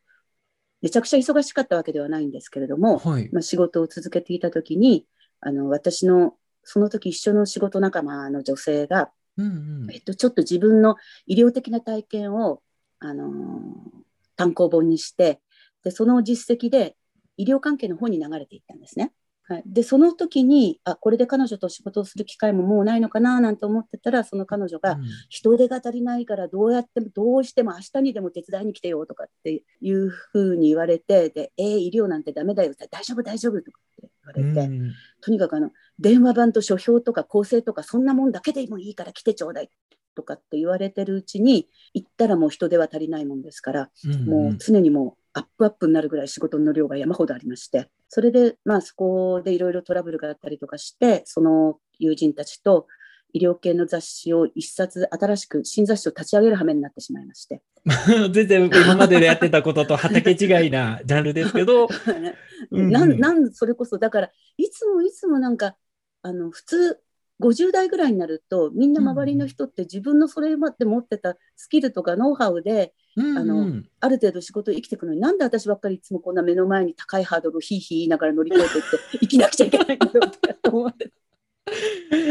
[0.82, 3.28] めちゃくちゃ忙しかったわけではないんですけれども、はい。
[3.32, 5.06] まあ、仕事を続けていたときに、
[5.40, 12.62] あの、私の、その時一緒の仕事仲間の女性が、うんうんえっと、ちょっと自分の医療的な体験を、
[13.00, 14.04] あのー
[14.36, 15.40] 単行本にして
[15.82, 16.96] でその実績で
[17.36, 19.12] 医療関係の方に流れていったんですね。
[19.46, 25.04] はい、でその時にあこれで彼女と仕事をする機会ももうないのかななんて思ってたらその彼女が、うん。
[25.28, 34.92] 人手が足りないからどうやってもどうしても明日にでも手伝いに来てよとかっていうふうに言われてでえー、医療なんてダメだよ大丈夫大丈夫とかって言われて、うん。
[35.20, 39.68] とにかくあの電話番と書評とか構成とかそんなもんだけでもいいから来てちょうだい
[40.14, 44.24] とかって言われてるうちに行ったらもう人手は足りないもんですから、うん。
[44.24, 52.86] もう常にもうアップアップになるぐらい仕事の量が山ほどありましてそれでまあそこでいろいろトラブルがあったりとかしてその友人たちと
[53.34, 57.62] 医療系の雑誌を一冊新しく新雑誌を立ち上げる羽目になってしまいまして。
[58.32, 61.88] 全然今まででやってたことと 畑違いなジャンルですけど、
[62.70, 63.18] うんなん。
[63.18, 65.76] なんそれこそだからいつもいつもなんか
[66.22, 67.00] あの普通
[67.40, 81.10] 50代ぐらいになるとみんな周りの人って自分のそれまで持ってたスキルとかノウハウでうんあのある程度仕事を生きていくのになんで私ばっかりいつもこんな目の前に高いハードルをヒーヒー言いながら乗り越えていって生きなくちゃいけないんだろうって思って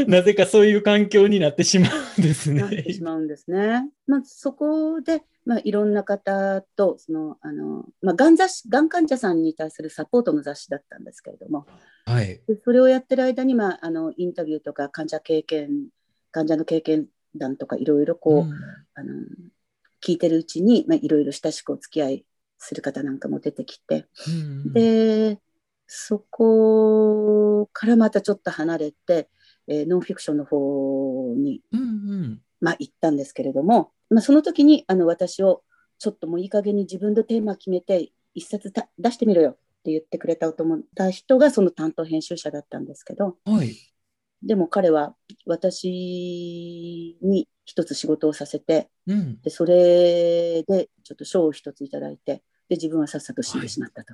[0.07, 3.01] なぜかそういう環境になってしまうんですなってねし。
[3.01, 3.89] まうんですね。
[4.05, 11.65] まあ、そこで、まあ、いろんな方とそのあの、まあ、がん雑誌がん患者さんに対するサポートの雑誌だったんですけれども
[12.05, 12.41] はい。
[12.47, 15.87] でそれをやってる間に、まあ、あのインタビューとか患者経験
[16.31, 18.53] 患者の経験談とかいろいろこう、うん
[18.95, 19.13] あの
[20.03, 22.25] 聞いてるうちに、まあ、いろいろ親しくお付き合い
[22.57, 25.39] する方なんかも出てきて、うんで
[25.85, 29.29] そこからまたちょっと離れて、
[29.67, 32.41] えーノンフィクションの方に、うんうん。
[32.61, 35.63] まあ、行ったんですけれども、まあ、その時にあの私を
[35.99, 43.37] ちょっともういい加減に自分でテーマ決めて一冊た出してみろよって言ってくれたと思った人がその担当編集者だったんですけど。
[43.45, 43.75] はい。
[44.41, 49.41] でも彼は私に一つ仕事をさせてうん。
[49.41, 54.13] でそれでちょっと賞を一ついただいてで自分はさっさと死んでしまったと。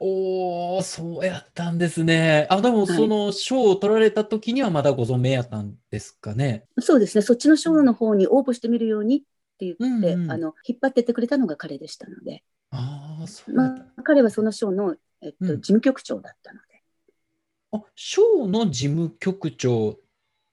[0.00, 2.46] おー、そうやったんですね。
[2.50, 6.64] あ、でもはいその賞を取られた時にはまだご存命やったんですかね。
[6.80, 9.20] そうですねそっちの賞の方に応募してみるようにっ
[9.58, 13.54] て言って、うんうんあの引っ張ってってくれたのが彼でしたので、ああ、そう。
[13.54, 16.82] まあ、彼はその賞の、えっとうん事務局長だったので。
[17.72, 19.98] あ、賞の事務局長っ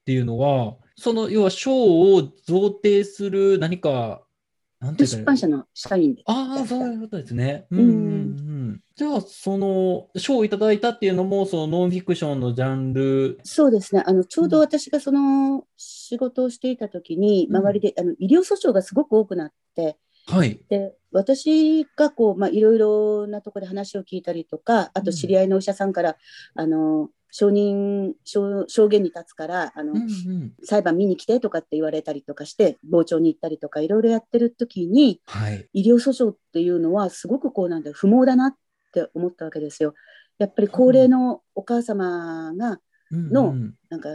[0.06, 4.22] ていうのは、その要は賞を贈呈する何か、
[4.80, 6.22] なんていうか出版社の社員で。
[6.28, 7.66] ああ、そういうことですね。
[7.72, 8.80] うんうん。
[8.96, 13.40] じゃあ、その賞をいただいたっていうのも、そのノンフィクションのジャンル。
[13.44, 20.60] そうですねあのちょうど私がその仕事をしていた時にうん周りで、あの医療訴訟がすごく多くなってはい。
[20.70, 26.16] で私がこう、まあ、いろいろなところで話を聞いたりとかあと知り合いのお医者さんから、
[26.56, 30.54] あの証人証証言に立つからあの、うんうん。
[30.64, 35.68] 裁判見に来てとかって言われたりとかして傍聴に行ったりとかいろいろやってる時にはい。
[35.74, 38.56] 医療訴訟っていうのはすごくこうなんだ不毛だなっ
[38.94, 39.94] て思ったわけですよ。
[40.38, 42.80] やっぱり高齢のお母様が
[43.12, 43.56] うんうんの
[43.90, 44.10] なんか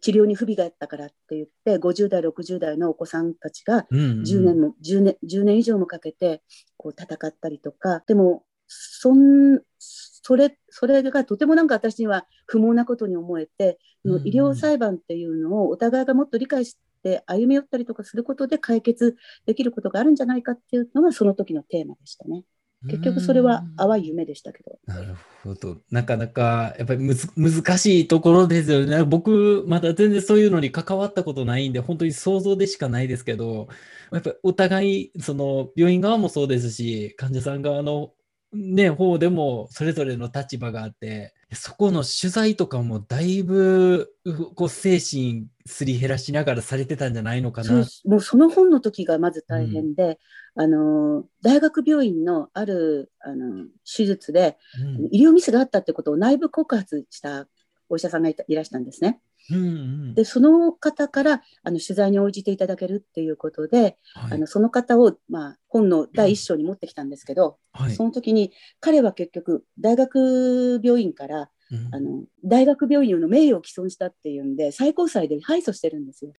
[0.00, 4.22] 治療に不備があったからって言って50代60代のお子さんたちがうんうん。
[4.22, 6.42] 10年も、10年10年以上もかけて
[6.76, 8.02] こう戦ったりとか。
[8.06, 14.28] でもそんそれそれがとてもなんか私には不毛なことに思えて、うんうん。
[14.28, 22.44] 医療裁判っていうのをお互いがもっと理解して歩み寄ったりとかすることで解決できることがあるんじゃないかっていうのがその時のテーマでしたね。
[22.88, 24.78] 結局それは淡い夢でしたけど。
[24.86, 25.78] なるほど。
[25.90, 29.04] なかなか、やっぱりむず難しいところですよね。
[29.04, 33.68] 僕、まだ全然そういうのに関わったことないんで、本当に想像でしかないですけど、
[34.12, 38.12] やっぱりお互い、その病院側もそうですし、患者さん側の
[38.54, 47.86] ね、方でもそれぞれの立場があって、そこの取材とかもだいぶ、うこう、精神すり減らしながらされてたんじゃないのかな。
[48.04, 50.18] もうその本の時がまず大変で、
[50.56, 55.08] あの大学病院のあるあの手術でうん。
[55.10, 57.46] 医療ミスがあったってことを内部告発した
[57.88, 59.20] お医者さんがいたいらしたんですね。
[59.50, 64.32] うんうんでその方からあの取材に応じていただけるっていうことで、はい。
[64.32, 67.94] あのその方を、まあ、本の第一章に持ってきたんですけど、はい。
[67.94, 71.94] その時に彼は結局大学病院からうん。
[71.94, 76.32] あの大学病院の名誉を毀損したっていうんで最高裁で敗訴してるんですよ。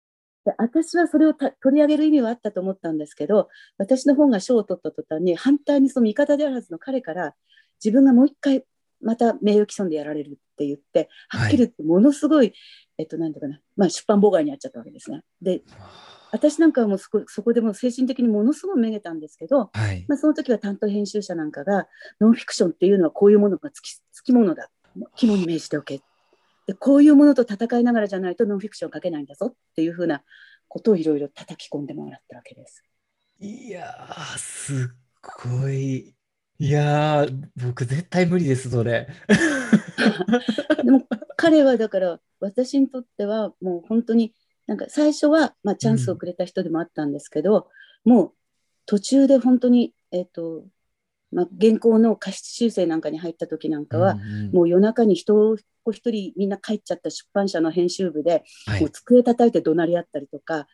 [0.46, 7.34] で私はそれをた取り上げる意味はあったと思ったんですけど私の本が賞を取った途端に反対にその味方であるはずの彼から
[7.84, 8.64] 自分がもう一回
[9.02, 12.54] また名誉毀損でやられるって言ってはっきり言ってものすごい、
[12.98, 15.22] えっとなんていうかな、まあ、出版妨害にあっちゃったわけですね。
[15.42, 15.62] で
[16.32, 20.06] 私なんかはもうそこそこでもう精神的にものすごいめげたんですけど、はい。
[20.08, 21.88] まあ、その時は担当編集者なんかが
[22.20, 24.70] ノンフィクションっていうのはこういうものがつきつきものだ
[25.16, 26.02] 肝に銘じておけ
[26.68, 30.24] でこういうものと戦いながらじゃないとノンフィクション書けないんだぞっていうふうな
[30.68, 32.84] ことをいろいろ叩き込んでもらったわけです。
[33.40, 34.78] いやー、すっ
[35.60, 36.16] ごい。
[36.58, 39.08] いやー、僕絶対無理です、それ。
[40.84, 44.34] でも彼はだから私にとってはもう本当に
[44.66, 47.70] なんか最初はまあチャンスをくれた人でもあったんですけど、
[48.04, 48.34] もう
[48.86, 50.66] 途中で本当に、えっと
[51.36, 54.52] まあ、原稿の過失修正なんかに入った時なんかは、うんうん。
[54.54, 55.58] もう夜中に人を
[55.92, 58.80] 一人みんな帰っちゃった出版社の編集部で、はい。
[58.80, 60.66] もう机叩いて怒鳴り合ったりとか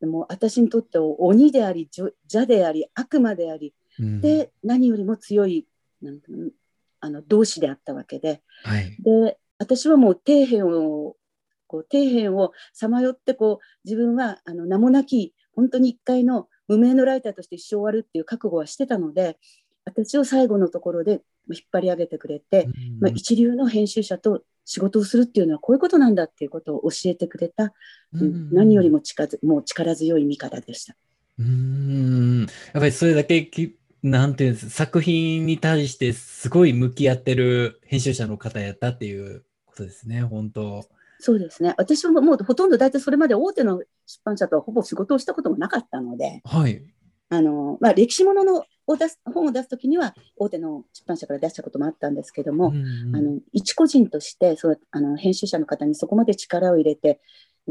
[0.00, 4.20] でも私にとっては鬼であり邪であり悪魔でありうん。
[4.20, 5.68] で何よりも強い
[6.02, 6.18] なん
[6.98, 8.96] あの同志であったわけではい。
[9.00, 11.16] で私はもう底辺を
[11.68, 19.38] こう底辺をさまよってこう自分はあの名もなき本当に一回の無名のライターとして一生終わるっていう覚悟はしてたので
[19.90, 22.68] 私を最後のところで引っ張り上げてくれて、
[23.00, 27.72] まあ、一流の編集者と仕事をするっていうのはこういうことなんだっていうことを教えてくれた、
[28.12, 30.96] うん何よりも力もう力強い味方でした。
[31.38, 32.40] うーん。
[32.40, 40.84] やっぱりそれだけき、なんていうんです作品に対してすごい向き合ってる編集者の方やったっていうことですね、本当。
[41.20, 46.82] そうですね私はもうほとんど大体それまで大手の出版社とはほぼ仕事をしたこともなかったのではい。
[47.28, 57.20] あの、まあ、歴史もののを出す本を出すときには大手の出版社から出したこともあったんですけども、うんうんあの一個人としてそうあの編集者の方にそこまで力を入れて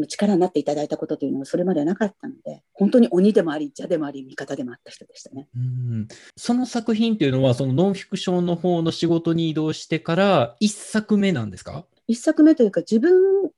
[0.07, 5.49] 力になっていただいたことというのはそれまではなかったので本当に鬼でもあり邪でもあり味方でもあった人でしたね。
[5.55, 11.85] うんその作品っていうのは、そのノンフィクションの方の仕事に移動してから一作目なんですか？
[12.07, 13.51] 一作目というか自分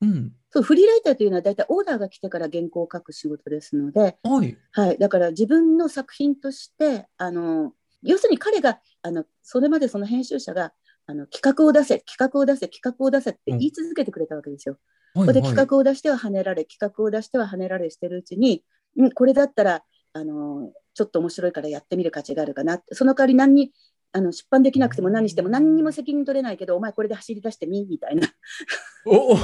[0.00, 0.32] うん。
[0.50, 4.56] そうフリーライターというのは大体オーダーが来てから原稿を書く仕事ですので、はい。
[4.72, 10.72] はい、だから自分の作品としてあの要するに彼があのそれまでその編集者が
[11.06, 14.74] あの企画を出せ企画を出せ企画を出せって言い続けてくれたわけですよ。
[14.74, 18.62] はいここではい企画を出しては跳ねられ企画を出しては跳ねられしてるうちに
[19.00, 19.82] んこれだったら
[20.12, 23.72] あのちょっと面白いからやってみる価値があるかなってその代わり何に
[24.12, 28.28] あの出版できなくても何しても何にも責任取れないけどお前これで走り出してみみたいな
[29.04, 29.38] おお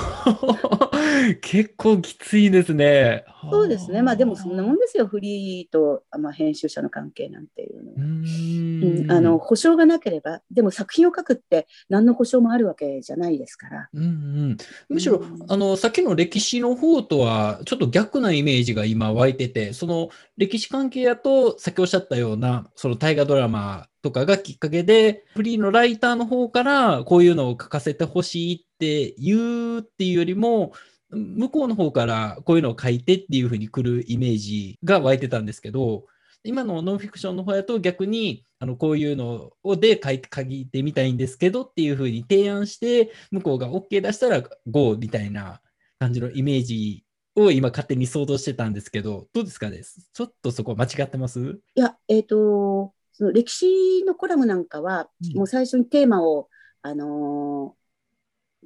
[1.41, 3.25] 結構きついですね。
[3.51, 4.03] そうですね。
[4.03, 5.07] まあでもそんなもんでですよ。
[5.07, 7.97] フリーと、まあ、編集者の関係なんていうのは。
[7.99, 9.07] ううん。
[9.07, 13.89] んあの保証がなければでも作品を書くって何の保証もあるわけじゃないですから。
[13.93, 14.57] うんうん、
[14.89, 15.45] むしろ、うん。
[15.49, 30.73] あのさっきの歴史の方とはちょっと逆なイメージが今湧いててその歴史関係やとさっきおっしゃったようなその大河ドラマとかがきっかけでフリーのライターの方からこういうのを書かせてほしいって言うっていうよりも
[31.11, 36.05] 向こうの方からこういうのを書いてっていうふうに来るイメージが湧いてたんですけど
[36.43, 45.61] 今のノンフィクションの方やと逆にあのこういうのをで書いて書いてみたいんですけどっていうふうに提案して向こうが OK 出したら GO みたいな
[45.99, 47.05] 感じのイメージ
[47.37, 49.83] を今勝手に想像してたんですけどどうですかね？
[49.83, 51.61] ちょっとそこ間違ってます？
[51.75, 55.37] いやえっ、とその歴史のコラムなんかは、うん。
[55.39, 56.49] もう最初にテーマを
[56.83, 57.84] あのー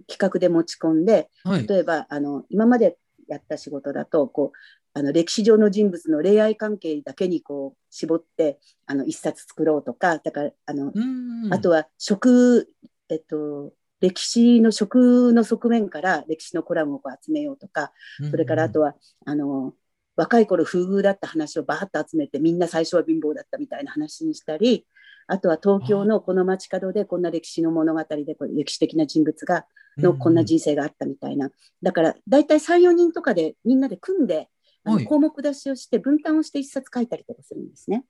[0.06, 1.66] 企画で持ち込んで、はい。
[1.66, 2.96] 例えばあの今まで
[3.28, 4.58] やった仕事だとこう
[4.98, 12.68] あの歴史上の人物の恋愛関係だけにこう絞ってあの一冊作ろうとかだからあの、うんあとは食、
[13.08, 17.92] えっと、歴史の食の側面から歴史のコラムをこう集めようとか
[18.30, 19.72] それからあとは、はあの
[20.16, 24.84] 若い頃風遇だった話をバーッと集めてみんな最初は貧乏だったみたいな話にしたり
[25.28, 29.66] あとは東京のこの街角でこんな歴史の物語でこう歴史的な人物が
[29.98, 31.50] のこんな人生があったみたいな、
[31.82, 34.48] だから大体34人とかでみんなで組んで
[35.06, 38.04] 項目出しをして分担をして一冊書いたりとかするんですね。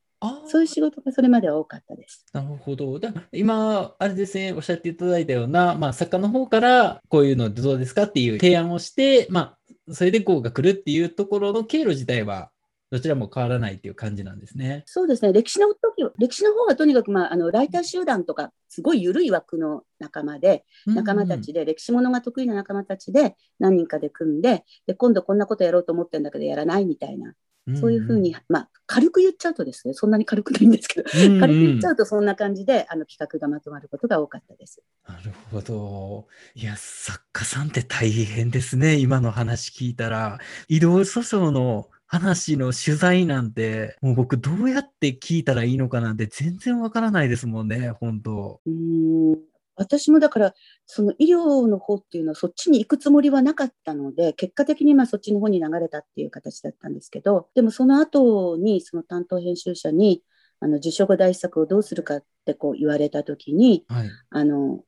[0.46, 2.26] そういう仕事がそれまでは多かったです。
[2.32, 2.98] なるほど。
[2.98, 9.56] だ今、あれですね、おっしゃっていただいたような、まあ、作家の方から、こういうのどうですかっていう提案をして、ま
[9.88, 12.50] あ、それでこうが来るっていうところの経路自体は、
[12.90, 14.82] どちらも変わらないっていう感じなんですね。
[14.86, 27.34] そうですね歴史の時は歴史の方はとにかく、まあ、あのライター集団とかすごい緩い枠の仲間で仲間たちで、歴史ものが得意な仲間たちで何人かで組んでで今度こんなことやろうと思ってるんだけどやらないみたいな
[27.76, 34.82] そういうふうに、まあ、軽く言っちゃうとですねそんなに軽くないんですけど、うんうん軽く言っちゃうとそんな感じであの企画がまとまることが多かったです。
[35.06, 36.26] なるほど。
[36.54, 38.96] いや、作家さんって大変ですね。
[38.96, 40.38] 今の話聞いたら。
[40.68, 48.60] 移動訴訟の話の取材なんて、もう僕どうやって聞いたらいいのかなんて全然わからないですもんね、本当。
[48.66, 49.38] うーん
[49.78, 50.54] 私もだから
[50.86, 60.22] その医療の方っていうのはそっちに行くつもりはなかったので結果的にまあそっちの方に流れたっていう形だったんですけどでもその後にその担当編集者に
[60.60, 64.10] あの受賞後第一作をどうするかってこう言われた時にはい。
[64.30, 64.80] あの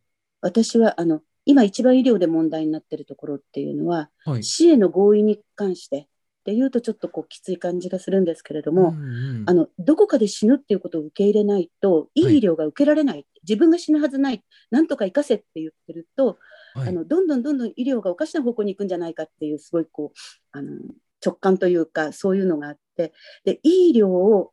[0.42, 4.42] 私はあの今一番医療で問題になってるところっていうのははい。
[4.42, 6.08] 死への合意に関して
[6.40, 8.98] っていうとちょっとこうきつい感じがするんですけれども、んう
[9.40, 9.44] ん。
[9.46, 12.38] あのどこかで死ぬっていうことを受け入れないといい。
[12.38, 16.38] 医療が受けられない、自分が死ぬはずないなんとか生かせって言ってると、
[16.74, 16.88] はい。
[16.88, 20.18] あのどんどんどんどん医療がおかしな方向に行くんじゃないかっていうすごいこう
[20.52, 20.78] あの
[21.24, 23.12] 直感というかそういうのがあって
[23.44, 24.52] でいい医療を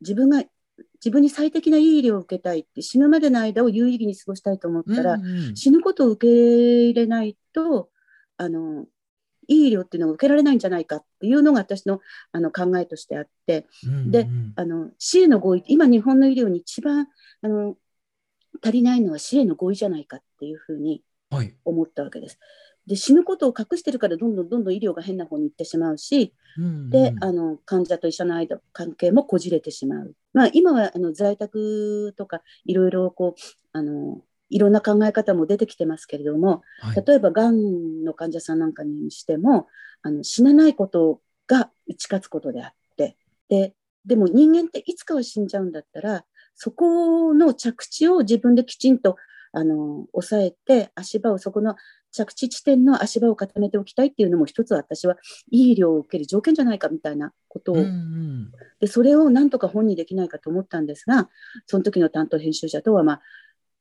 [0.00, 0.44] 自分が
[0.96, 5.56] 自分に最適ないい医療を受けたいって死ぬまでの間を有意義に過ごしたいと思ったら、うんうん。
[5.56, 7.90] 死ぬことを受け入れないと
[8.36, 8.86] あの
[9.48, 12.00] いい医療っていうのが受けられないんじゃないかっていうのが私の
[12.32, 17.08] あの考えとしてあってうんでうんあの死への合意今日本の医療に一番
[17.42, 17.76] あの
[18.62, 21.54] 足りないのは死への合意じゃないかっていうふうにはい。
[21.64, 22.38] 思ったわけです。
[22.86, 30.14] で死ぬことを隠してるからどんどんどんどん医療が変な方に行ってしまうしうんうんで、あの患者と医者の間関係もこじれてしまう。
[30.32, 33.40] まあ、今はあの在宅とかいろいろこう
[33.72, 37.04] あのいろんな考え方も出てきてますけれどもはい。
[37.06, 39.68] 例えばがんの患者さんなんかにしても
[40.02, 43.16] あの死なないことが打ち勝つことであって
[43.48, 49.16] ででも人間っていつかは死んじゃうんだったらそこの着地を自分できちんと
[49.52, 51.76] あの抑えて足場をそこの
[52.10, 55.16] 着地地点の足場を固めておきたいっていうのも一つ私は
[55.50, 58.52] いい医療を受ける条件じゃないかみたいなことを、うんうん。
[58.80, 61.28] でそれをなんとか本にできないかと思ったんですが
[61.66, 63.22] その時の担当編集者とは、まあ、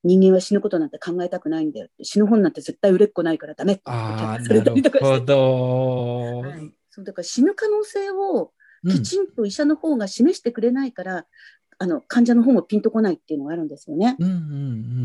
[0.04, 5.34] 人間は死ぬことなんて考えたくないんだよって死ぬ本なんて絶対売れっ子ないからダメってああ、されたりとかして。
[5.34, 8.52] はいそうだから死ぬ可能性を
[8.84, 11.26] うんきちんと医者の方が示してくれないから、
[11.80, 14.16] あの患者の方もピンとこないっていうのがあるんですよね。
[14.20, 14.40] うんうんう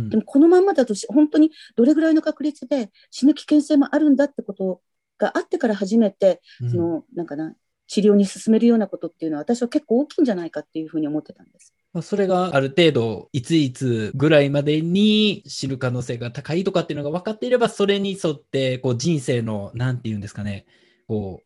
[0.06, 4.80] んでもこのまんまだとし本当にどれぐらいの確率で死ぬ危険性もあるんだってこと
[5.18, 7.54] があってから初めて、うんそのなんかな
[7.86, 11.74] 治療に進めるようなことっていうのは私は結構大きいんじゃないかっていうふうに思ってたんです。
[11.92, 20.66] まあそれがある程度、いついつぐらいまでに死ぬ可能性が高いとかっていうのが分かっていれば、それに沿って、こう人生の、なんていうんですかね、
[21.06, 21.42] こ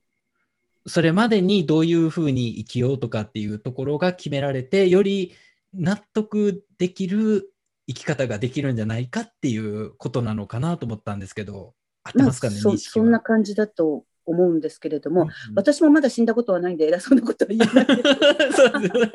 [0.85, 5.33] う、それまでにどういうふうに生きようとかっていうところが決められて、より
[5.75, 7.53] 納得できる
[7.87, 13.05] 生き方ができるんじゃないかっていうことなのかなと思ったんですけど、合ってまあ、ますかね、そ認識は。
[13.05, 15.33] そんな感じだと思うんですけれども、うんうん。
[15.55, 17.87] 私もまだ死んだことはないんで偉そうなことは言えない
[18.53, 19.13] そうですよね。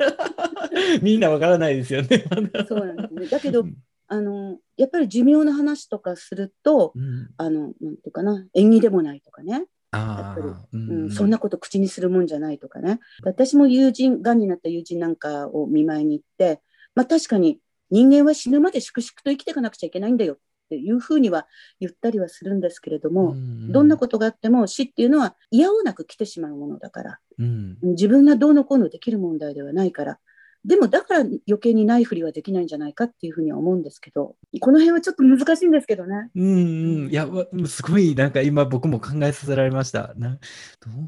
[1.02, 2.24] みんなわからないですよね。
[2.68, 3.26] そうなんですね。
[3.26, 3.76] だけどうん。
[4.10, 7.30] あのやっぱり寿命の話とかするとうん。
[7.36, 13.00] あのなんていうかな縁起でもないとかね、あやっあ、ううんそんなこと口にするもんじゃないとかね。
[13.22, 16.60] 私も友人がんになった友人なんかを見舞いに行って、
[16.94, 20.38] まあ、確かに人間は死ぬまで粛々と生きていかなくちゃいけないんだよっ
[20.68, 21.46] ていうふうには
[21.80, 23.34] 言ったりはするんですけれども、
[23.68, 27.18] どんなことがあっても死っていうのは嫌おうなく来てしまうものだから。
[27.38, 27.78] うん。
[27.82, 30.18] 自分がどうのこうのできる問題ではないから
[30.64, 36.30] でもだから余計にないふりはできないんじゃないかっていうふうには思うんですけど、この辺はちょっと難しいんですけどね。
[36.34, 37.10] うんうん。
[37.10, 40.14] いや、わすごい、なんか今僕も考えさせられました。
[40.16, 40.38] な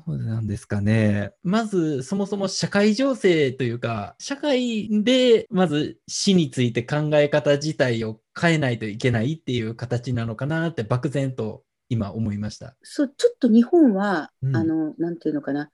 [0.07, 1.33] どうなんですかね。
[1.43, 12.77] まず、そもそも社会情勢というか、社会で、まず死について考え方自体を変えないといけないっていう形なのかなって漠然と今思いました。
[12.83, 15.71] そう、ちょっと日本は、うんあの、なんていうのかな、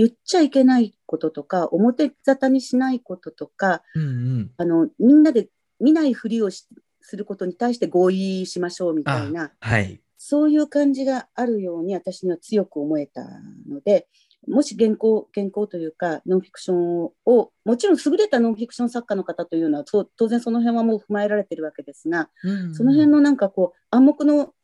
[0.00, 4.50] 言っちゃいけないこととか、表沙汰にしないこととか、うんうん。
[4.56, 6.66] あの、みんなで見ないふりをし
[7.02, 10.00] することに対して合意しましょうみたいな、はい。
[10.16, 13.22] そういう感じがあるように私には強く思えた
[13.68, 14.08] ので、
[14.48, 24.54] もし原稿、原稿というか、ノンフィクションを、もちろん優れたノンフィクション作家の方というのは、当然その辺はもう踏まえられてるわけですが、うんうんその辺のなんかこう、暗黙の、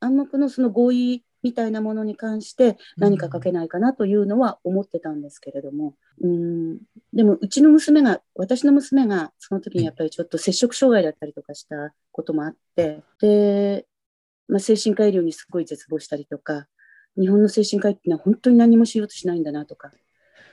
[0.00, 6.78] 暗黙のその合意みたいなものに関して何か書けないかなというのは思ってたんですけれども、うん、
[7.12, 13.86] でもうちの娘が、私の娘がその時にやっぱりちょっと摂食障害だったりとかしたこともあって、で、
[14.48, 16.66] まあ、精神科医療にすごい絶望したりとか、
[17.18, 19.90] 日本の精神科医っていうのは本当に何もしようとしないんだなとか、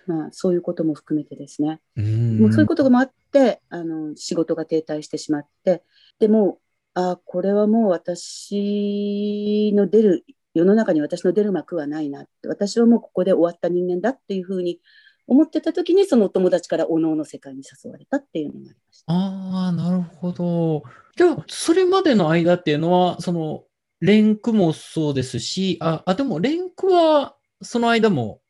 [0.08, 2.40] まあ、そういうことも含めてですね、うん。
[2.42, 5.84] もうそういうことがもあってあの仕事が停滞してしまって
[6.20, 6.58] でも
[6.96, 14.80] あこれはもう私の出る世の中に私の出る幕はないなって私はもうここで終わった人間だっていうふうに
[15.28, 19.14] 思ってた時にそのお友達からおのおの世界に誘われたっていうのがありました。
[19.14, 20.84] ああ、なるほど。
[21.16, 23.64] じゃあ、それまでの間っていうのは、その、
[24.02, 28.42] 連句もそうですし、あ、あ、でも連句は、その間も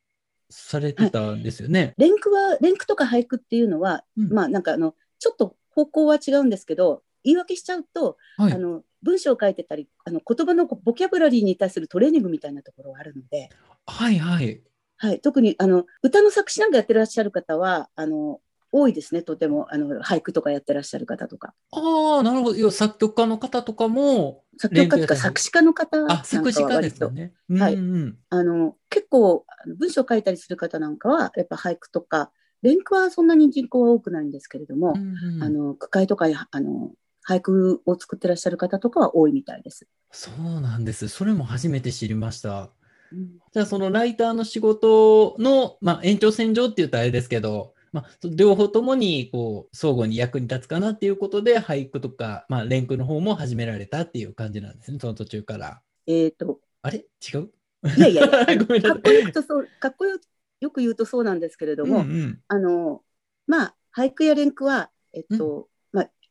[0.50, 1.93] されてたんですよね。
[1.97, 8.53] 連句は連句とか俳句っていうのは、うんまあなんかあのちょっと方向は違うんですけど言い訳しちゃうと、はい。
[8.53, 13.49] あの文章を書いてたりあの言葉のボキャブラリーに対するトレーニングみたいなところがあるので、
[13.86, 14.61] はいはい。
[14.97, 18.41] はい、特にあの歌の作詞なんかやってらっしゃる方はあの
[18.72, 19.24] 多いですね。
[19.24, 21.53] とてもあの俳句とかやってらっしゃる方とか。
[21.72, 22.72] ああ、なるほど。
[22.72, 26.82] 作曲家の方とかも、作曲家とか作詞家の方なんあ、か作詞は割と。
[26.82, 27.11] 家ですよ。
[27.11, 27.34] ね。
[27.59, 27.76] はい。
[27.76, 27.95] うん。
[27.95, 29.45] うんあの結構
[29.78, 35.43] 文章を書いたりする方なんかはやっぱ俳句とか連句はそんなに人口は多くないんですけれども、うんうん。
[35.43, 36.91] あの句会とかやあの
[37.30, 39.88] 俳句を作ってらっしゃる方とかは多いみたいです。
[40.11, 41.07] そうなんです。
[41.07, 42.71] それも初めて知りました。
[43.11, 55.82] うんじゃあ、そのライターの仕事の、まあ、延長線上って言ったらあれですけど、まあ、両方ともに、こう、相互に役に立つかなっていうことで、俳句とか、まあ、連句の方も始められたっていう感じなんですね、その途中から。
[56.05, 56.99] えっ、とあれ？
[56.99, 57.49] 違う？
[57.97, 58.27] いやいや
[58.67, 60.19] ごめんなさいかっこよくとそうかっこよ
[60.59, 63.01] よく言うとそうなんですけれども、うんうんあの
[63.47, 65.67] まあ俳句や連句は、えっとまあ、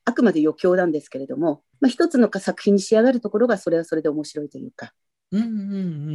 [0.09, 4.93] あくまで余興なんですけれども、まあ、一つの作品に仕上がるところがそれはそれで面白いというか。
[5.31, 5.45] うんう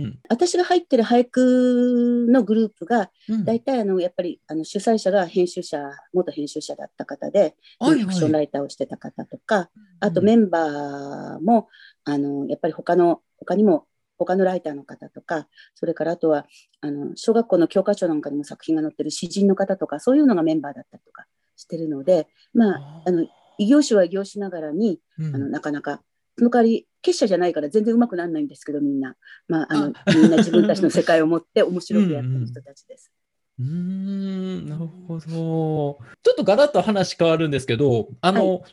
[0.08, 3.36] ん私が入ってる俳句のグループがうん。
[3.36, 3.46] うん。
[3.46, 5.78] 大体あのやっぱりあの主催者が編集者
[6.14, 9.70] 元編集者だった方でフィクションライターをしてた方とか、
[10.00, 11.68] あとメンバーも
[12.06, 13.86] あのやっぱり他の他にも
[14.18, 16.48] 他のライターの方とかそれからあとは
[16.82, 21.26] あの小学校の教科書なんかにも作品が載ってる詩人の方とかそういうのがメンバーだったりとか
[21.56, 23.28] してるのでまああの
[23.58, 25.36] 異業種は異業種ながらにうん。
[25.36, 26.02] あのなかなか
[26.38, 29.16] その代わり結社じゃないから全然うまくならないんですけどみんな、
[29.48, 33.12] まあ、あのみんな自分たちの世界を持って面白くやってる人たちです。
[33.60, 35.28] うーん、なるほど。
[35.28, 35.98] ちょ
[36.32, 38.64] っとガラッと話変わるんですけど、あの、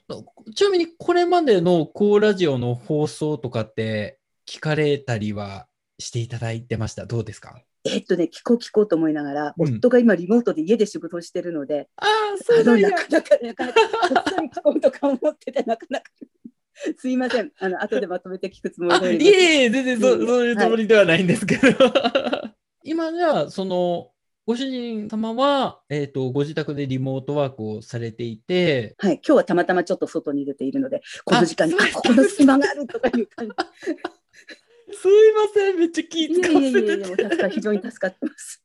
[0.54, 4.18] ちなみにこれまでのコーラジオの放送とかって
[4.48, 5.66] 聞かれたりは
[5.98, 7.04] していただいてました？
[7.04, 7.60] どうですか？
[7.84, 9.76] えっとね聞こう聞こうと思いながら、うん。
[9.76, 16.10] 夫が今リモートで家で仕事をしてるのでああ、そあうなんなかなかなかなかこっそり聞こうとか思っててなかなか
[16.96, 17.52] すいません。
[17.58, 19.30] あの後でまとめて聞くつもりでおります。
[19.30, 21.62] えいえ、全然そ,、うんそういうつもりではないんですけど。
[22.84, 24.10] 今じゃあ、その、
[24.46, 33.54] ご主人様は、えっ、と、ご自宅でリモートワークをされていて、はい、今日はたまたまちょっと外に出ているのでこの時間にここの隙間があるとかいう感じ
[34.92, 38.62] すいません、めっちゃ気い使わせやいやいやいてや非常に助かってます。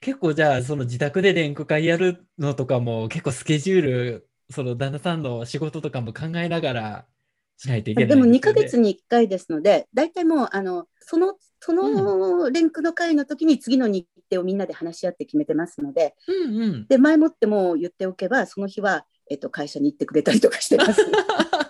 [0.00, 7.06] 結構じゃあその自宅で連呼会やるのとかも結構スケジュールその旦那さんの仕事とかも考えながら
[7.56, 21.00] しないといけないでも2ヶですよね月に1回ですので、大体もうあのそのその連句の会の時に次の日程をみんなで話し合って決めてますので、うんうんで前もってもう言っておけば、その日は、えっと、会社に行ってくれたりとかしてます。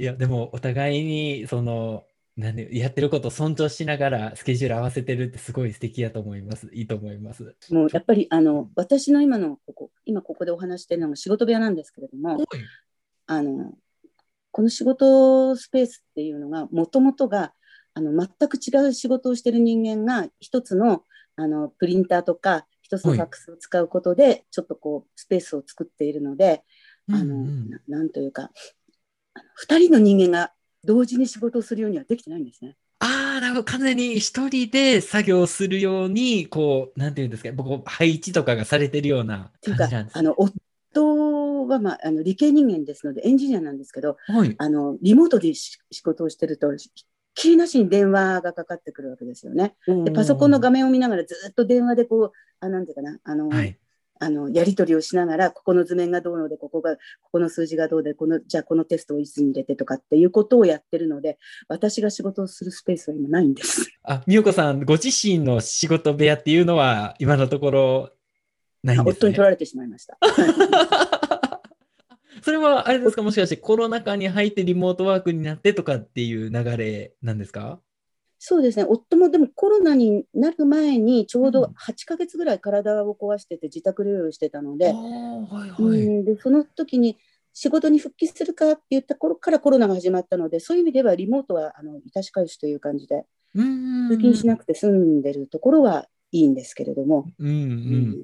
[0.00, 2.04] いやでもお互いにその
[2.36, 6.70] なんでやってることを尊重しながらスケジュール合わせてるってすごい素敵やと思います。
[6.72, 7.54] いいと思います。
[7.70, 12.42] もうやっぱりあの私の今のここ、今ここでお話してるのが仕事部屋なんですけれども、
[13.26, 13.72] あの
[14.52, 17.52] この仕事スペースっていうのがもともとが
[17.92, 21.04] あの全く違う仕事をしてる人間が一つの
[21.36, 26.64] あのプリンターとか一つのファックスを使うことで、ちょっとこう、スペースを作っているので、
[27.08, 28.50] あの、うんうなんというか、
[29.34, 30.52] あの二人の人間が
[30.84, 32.76] 同時に仕事をするようにはできてないんですね。
[33.00, 33.64] ああ、なるほど。
[33.64, 44.54] 完全に一人で作業するように、こう、なんていうんですか、僕、配置とかがされてるようなっていうか感じなんですあの夫は、まあ、あの理系人間ですのでエンジニアなんですけどはい。
[44.58, 46.68] あのリモートでし仕事をしてると
[47.34, 49.76] きりなしに電話がかかってくるわけですよね。
[50.04, 53.78] でパソコンの画面を見ながらずっと電話でこうあなんていうかなあの、はい。
[54.20, 57.00] あのやり取りをしながらここの図面がどうのでここがこ
[57.32, 63.90] この数字がどうでこのじゃあこのテストをいつに入れてとかっていうことをやってるので私が仕事をするスペースは今ないんです。
[64.02, 68.10] あ、みよこさん、ご自身の仕事部屋っていうのは、今のところ、
[68.82, 69.44] ないんですね夫に取。
[69.44, 70.18] られてしまいました。
[72.42, 77.80] それは、あれですか、もしかしてコロナ禍に入ってリモートワークになってとかっていう流れなんですか？
[78.42, 86.24] そうですね、夫もでもコロナになる前にちょうどうん8ヶ月ぐらい体を壊してて自宅療養してたので、はいうんはい。
[86.24, 87.18] でその時に
[87.52, 93.26] 仕事に復帰するかって言った頃からコロナが始まったので、そういう意味ではリモートはあの致し返しという感じで。
[93.54, 97.58] 通勤しなくて済んでるところはいいんですけれども、うんううん
[98.12, 98.16] ん。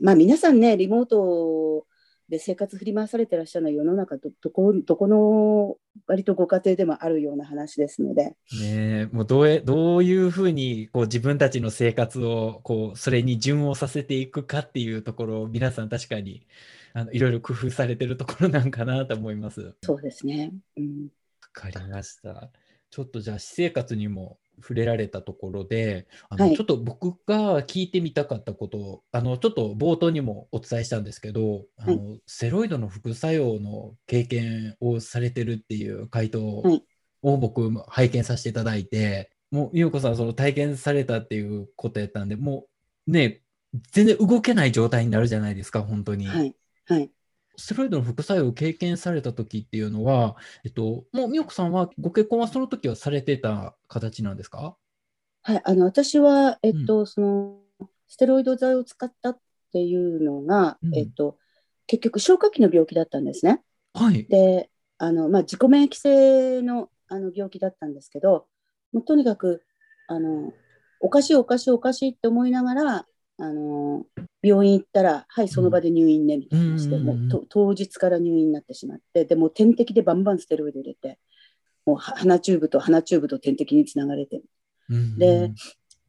[0.00, 1.86] まあ皆さんね、リモート
[2.28, 16.46] で生活振り回されてらっしゃるのは世の中どどこどこの割とご家庭でもあるような話ですので、ねえ、もうどうえ、どういうふうにこう自分たちの生活をこうそれに順応させていくかっていうところを皆さん確かに
[16.94, 19.60] あのいろいろ工夫されてるところなんかなと思います。
[19.60, 20.52] わそうですね。
[20.76, 21.08] うん
[21.54, 22.50] かりました。
[22.90, 26.56] ちょっとじゃあ私生活にも触れられたところで、あのはい。
[26.56, 36.84] ちょっと僕が聞いてみたかったことを、あのちょっと冒頭にもお伝えしたんですけど、あのステロイドの副作用の経験をされてるっていう回答はい。
[37.22, 42.66] を僕も拝見させていただいて、もう美代子さんその体験されたっていうことやったんで、も
[43.06, 43.40] うね、
[43.92, 46.26] 全然動けない状態になるじゃないですか、本当に。
[46.26, 46.54] はい。
[46.86, 47.10] はい
[47.56, 54.76] ステロイドの副作用を経験された時っていうのは、えっと、もう美代子さんはご結婚はその時はされてた形なんですか？
[55.42, 57.58] はい、あの私は、えっとその
[58.08, 59.38] ステロイド剤を使ったっ
[59.72, 61.36] ていうのが、うんえっと、
[61.86, 63.62] 結局消化器の病気だったんですね。
[63.92, 64.24] はい。
[64.24, 68.46] であの、まあ、自己免疫性のあの病気だったんですけど
[68.92, 69.62] もうとにかく
[70.08, 70.52] あの
[71.00, 73.06] おかしいおかしいおかしいって思いながら
[73.38, 74.04] あの
[74.42, 81.18] 病院行ったらはいその場で入院ねみたいなして、もうと当日から入院になってしまってでもう点滴でバンバンステロイド入れて
[81.84, 84.42] もうは鼻チューブと鼻チューブと点滴につながれて。
[84.90, 85.52] うんで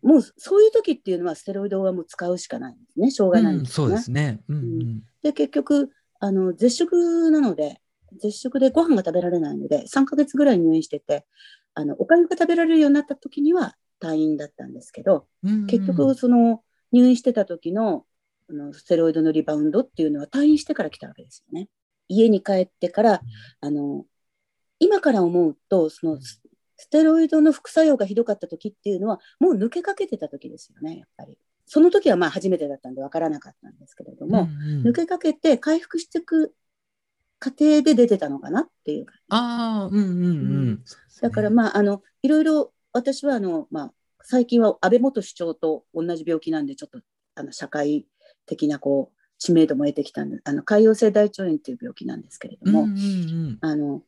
[0.01, 3.85] もうそういう時っていうのはステロイドはもう使うしかないんですねしょうがないんですね。
[3.85, 4.39] うんそうですね。
[4.47, 5.03] うんうん。
[5.23, 7.81] で結局あの絶食なので
[8.21, 11.25] 絶食でご飯が食べられないので3ヶ月ぐらい入院してて
[11.73, 15.65] あのおかゆが食べられるようになった時には退院だったんですけどうんうん。
[15.65, 16.61] 結局その
[16.91, 18.05] 入院してた時の
[18.47, 21.67] あのステロイドのリバウンドっていうのは退院してから来たわけですよね。
[22.07, 23.21] 家に帰ってから
[23.59, 24.05] あの
[24.79, 26.41] 今から思うとそのス
[26.77, 31.39] ステロイドの副作用がひどかった時っていうのはもう抜けかけてた時ですよねやっぱり。
[31.67, 36.53] その時はまあ初めてだったんで分からなかったんですけれども、うんうん抜けかけて回復していく
[37.39, 40.83] 過程で出てたのかなっていう感じああ、うんうんううんん。
[41.21, 43.93] だからまああのいろいろ私はあの、まあ、
[44.27, 46.99] 最近は安倍元首長と同じ病気なんでちょっと
[47.35, 48.07] あの社会
[48.45, 53.01] 的なこう知名度も得てきたんであの潰瘍性大腸炎という病気なんですけれども、うんうんう
[53.51, 54.01] んあの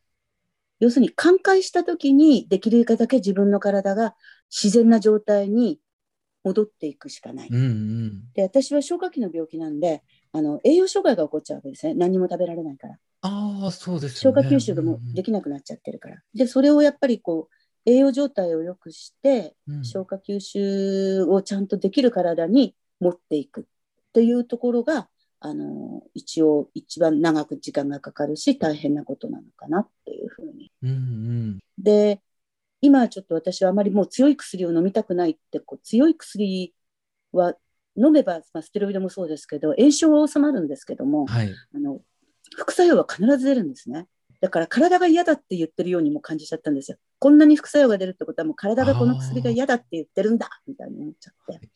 [0.80, 4.13] 要するに寛解した時にできるだけ自分の体が
[4.51, 5.80] 自然な状態に
[6.43, 7.49] 戻っていくしかない。
[7.49, 10.03] うんうんで私は消化器の病気なんで
[10.34, 12.97] あの栄養障害が起こっちゃうわけですね何も食べられないから。
[13.22, 14.20] ああ、そうです。
[14.20, 16.22] 消化吸収がもうできなくなっちゃってるから。
[16.36, 17.56] で、それをやっぱりこう、
[17.88, 23.63] 栄養状態を良くして、うん消化吸収をちゃんとできる体に持っていくっ
[24.13, 25.07] ていうところが、
[25.39, 30.71] あの、一応一番長く時間がかかるし、大変なことなのかなっていうふうに。
[30.83, 32.21] うんうんで、
[32.81, 36.73] 今はちょっと私はあまりもう強い薬を飲みたくないって、こう強い薬
[37.31, 37.55] は
[37.95, 41.53] 飲めば、まあ、ステロイドもそうですけど、炎症は収まるんですけども、はい。
[41.73, 42.01] あの
[42.55, 44.07] 副作用は必ず出るんですね。
[44.41, 46.97] だから体が嫌だって言ってるようにも感じちゃったんですよ。
[47.20, 51.70] こんなに副作用が出るってことはもう体がこの薬が嫌だって言ってるんだみたいに思っちゃって。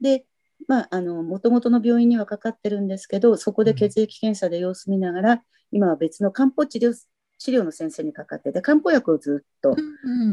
[0.00, 0.26] で、
[0.66, 6.94] まあ、あの、もともとの病院にはかかってるんですけど、そこで血液検査で様子見ながら、今は別の漢方治療
[7.38, 9.76] 治療の先生にかかってて、漢方薬をずっと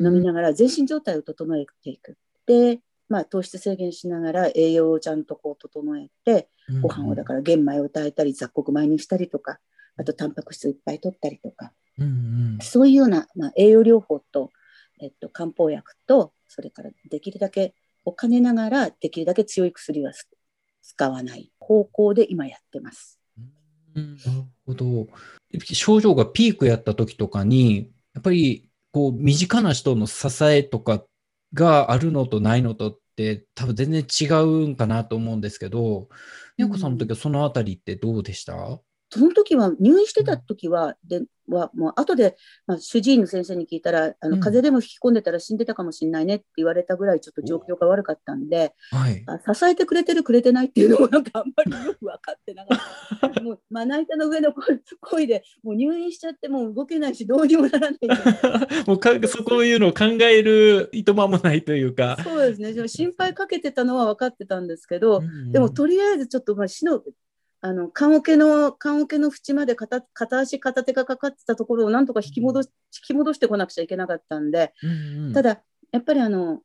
[0.01, 2.17] 飲みながら全身状態を整えていく。
[2.45, 2.79] で、
[3.09, 6.47] まあ、糖質制限しながら栄養をちゃんとこう整えて、
[6.81, 9.59] ご飯をだから玄米を炊いたり雑穀米にしたりとか
[9.97, 14.51] あとタンパク質いっぱい取ったりとかうんうんそういうような、まあ、栄養療法と、
[14.99, 17.73] えっと、漢方薬とそれからできるだけ
[18.05, 20.11] お金ながらできるだけ強い薬は
[20.81, 23.19] 使わない方向で今やってます。
[23.95, 25.07] うんなるほど。
[25.63, 31.03] 症状がピークやった時とかに、やっぱりこう身近な人の支えとか
[31.53, 36.07] があるのとないのとって多分全然違うんかなと思うんですけど、
[36.57, 38.79] みやこさんの時はそのあたりってどうでした、
[39.11, 49.23] その時は入院してた時は、ではもう後で、まあ、主治医の先生に聞いたら、あうんの風邪でも引き込んでたら死んでたかもしれないねって言われたぐらいちょっと状況が悪かったんで、はい。
[49.27, 53.41] あ支えてくれてるくれてないっていうのもなんかあんまりよく分かってなかった。
[53.41, 57.99] もうまな板の上の声声でもう入院しちゃってもう動けないしどうにもならない。
[58.87, 62.17] もうかそこいうのを考えるいとまもないというか。
[62.23, 62.87] そうですね。
[62.87, 67.03] 心配かけてたのは分かってたんですけど、でもとりあえずちょっとまあ死の
[67.63, 72.71] あの棺桶の棺桶の縁まで片片足片手がかかってたところをなんとか引き戻し引
[73.07, 76.61] き戻してこなくちゃいけなかったんで、うんうんただやっぱりあの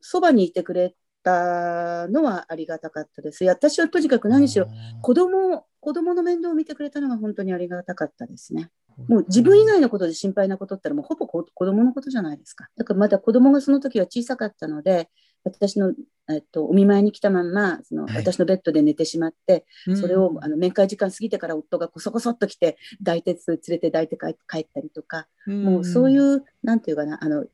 [0.00, 3.44] そばにいてくれたのはありがたかったです。
[3.44, 4.68] いや私はとにかく何しろ
[5.02, 8.70] 子供子供の面倒を見てくれたのが本当にありがたかったですね。
[9.08, 12.68] もう自分以外のことで心配なことったらもうほぼ子子供のことじゃないですか。
[12.76, 15.10] だからまだ子供がその時は小さかったので、
[15.44, 15.92] 私の、
[16.28, 18.16] えっと、お見舞いに来たまんまその、はい。
[18.16, 19.64] 私のベッドで寝てしまって、
[20.00, 27.46] それをうんあの面会時間過ぎてから夫がこそこそっと来て抱いて連れて抱いて帰帰ったりとか、もうそういう、なんていうかな、あの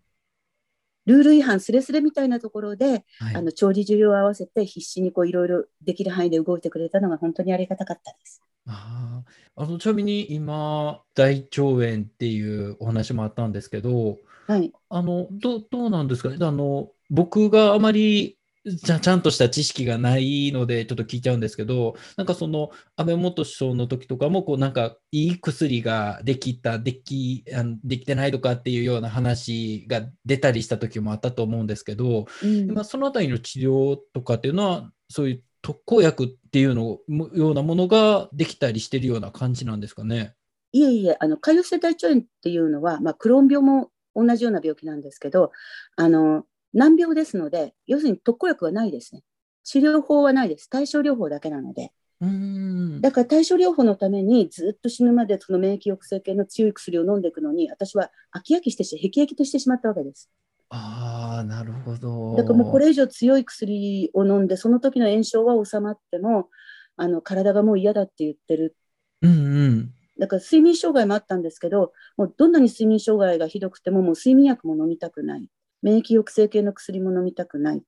[1.06, 3.36] ルール違反すれすれみたいなところで、はい。
[3.36, 8.42] あの調理需要を合わせて必死にこういろいろできる範囲で動いてくれたのが本当にありがたかったです。
[8.66, 9.62] あー。
[9.62, 16.36] あのちなみに今、大腸炎っていうお話もあったんですけど、はい、あのどうどうなんですかね？
[16.40, 18.38] あの僕があまり
[18.68, 40.34] じゃちゃんとした知識がないのでちょっと聞いちゃうんですけど、なんかその安倍元首相の時とかもこうなんかいい薬ができた、できあのできてないとかっていうような話が出たりした時もあったと思うんですけど、うんまあ、そのあたりの治療とかっていうのは、そういう特効薬っていうのもようなものができたりしてるような感じなんですかね？
[40.72, 45.52] いえいえ、あの潰瘍性大腸炎っていうのは、まあ、クローン病も同じような病気なんですけど、
[45.94, 46.44] あの
[46.76, 49.22] 難病ですので、要するに特効薬はないですね。
[49.64, 50.68] 治療法はないです。
[50.68, 51.92] 対症療法だけなので。
[52.20, 60.30] うーんだから対症療法のためにずっと死ぬまでその免疫抑制系の強い薬を飲んでいくのに、私は飽き飽きしてし、辟易としてしまったわけです。
[60.68, 62.36] ああ、なるほど。
[62.36, 66.50] だからもうこれ以上強い薬を飲んで、その時の炎症は収まっても、
[66.96, 68.76] あの体がもう嫌だって言ってる
[69.22, 69.92] うんうん。
[70.18, 75.48] だから睡眠障害もあったんですけど、もうどんなに睡眠障害がひどくても、もう睡眠薬も飲みたくない。
[75.82, 77.82] 免疫抑制系の薬も飲みたくない。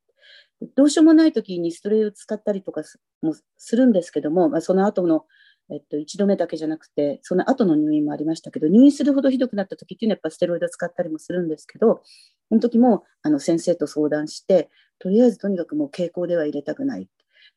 [0.75, 5.25] どうしようもない時にストレイを使ったりとかすもするんですけども、まあ、その後の、
[5.71, 12.03] えっと、1度目だけじゃなくて、その後の入院もありましたけど、入院するほどひどくなった時っていうのはやっぱステロイドを使ったりもするんですけど、
[12.49, 17.09] その時もあの先生と相談して、とりあえずとにかくもう経口では入れたくない。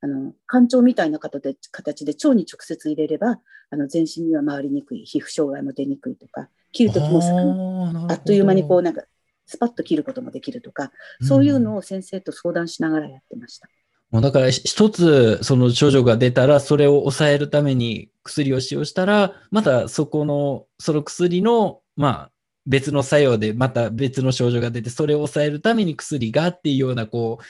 [0.04, 7.20] あの肝腸みたいな形で形で腸に直接入れればあの全身には回りにくい皮膚障害も出にくいとか切る時も
[8.08, 9.04] ああっという間にこううなんか
[9.52, 10.91] スパッと切ることもできるとか
[11.22, 11.82] そういうのを。
[11.82, 13.68] を先生と相談しながらやってました。
[14.12, 22.32] もうだから一つその症状が出たらそれを抑えるために薬を使用したらまたそこのその薬のまあ
[22.66, 27.45] 別の作用でまた別の症状が出てそれを抑えるために薬がっていうようなこう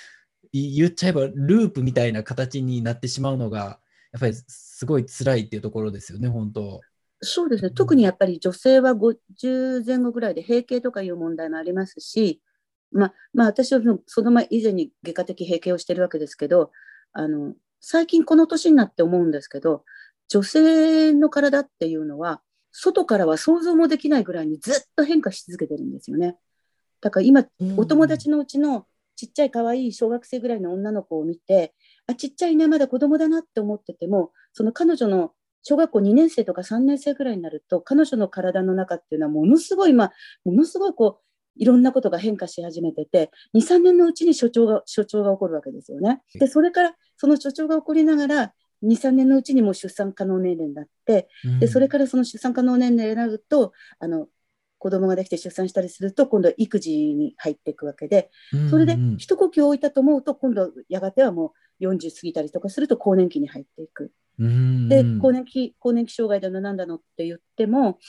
[0.52, 3.80] い言っちゃえばループみたいな形になってしまうのが
[4.12, 6.82] やっぱりすごい辛いっていうところですよね本当。
[7.22, 12.42] そうですね特にやっぱり女性は50前後ぐらいで閉経とかいう問題もありますし、
[12.92, 16.72] まあ、まあ私はその前以前に外科的閉経をしてるわけですけど
[17.14, 19.84] あの最近この年になって思うんですけど
[20.30, 22.42] 女性の体っていうのは
[22.72, 26.38] 外からは想像もできないぐらいにずっと変化し続けてるんですよね。
[27.02, 27.46] だから今
[27.78, 31.74] お友達のうちのちっちゃい可愛い小学生ぐらいの女の子を見て
[32.08, 35.34] あちっちゃいねまだ子供だなって思っててもその彼女の
[35.64, 40.12] 小学校2年生とか3年生ぐらいになると彼女の体の中っていうのはものすごい、まあ、
[40.44, 46.22] ものすごいこういろんなことが変化し始めてて23年のうちに所長が所長が起こるわけですよね。
[46.36, 48.54] でそれからその所長が起こりながら
[48.84, 51.28] 23年のうちにもう出産可能年齢になって
[51.60, 54.28] でそれからその出産可能年齢になるとあの
[54.80, 58.32] 子供ができて出産したりすると今度は育児に入っていくわけで
[58.72, 64.12] それで一呼吸置いたと思うと今度やがてはもう40過ぎたりとかすると更年期に入っていく。
[64.42, 64.90] うん。
[64.90, 68.00] で更年期更年期障害だのなんだのって言っても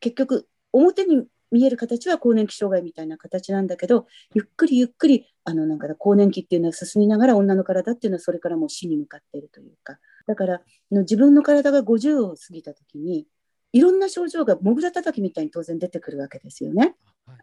[0.00, 9.98] 結局表に見える形は更年期障害みたいな形なんだけどゆっくりゆっくりあのなんか更年期っていうのは進みながら女の体っていうのはそれからもう死に向かっているというか。
[10.26, 13.26] だからの自分の体が50を過ぎた時に
[13.72, 16.94] いろんな症状がもぐらたたきみたいに当然出てくるわけですよね。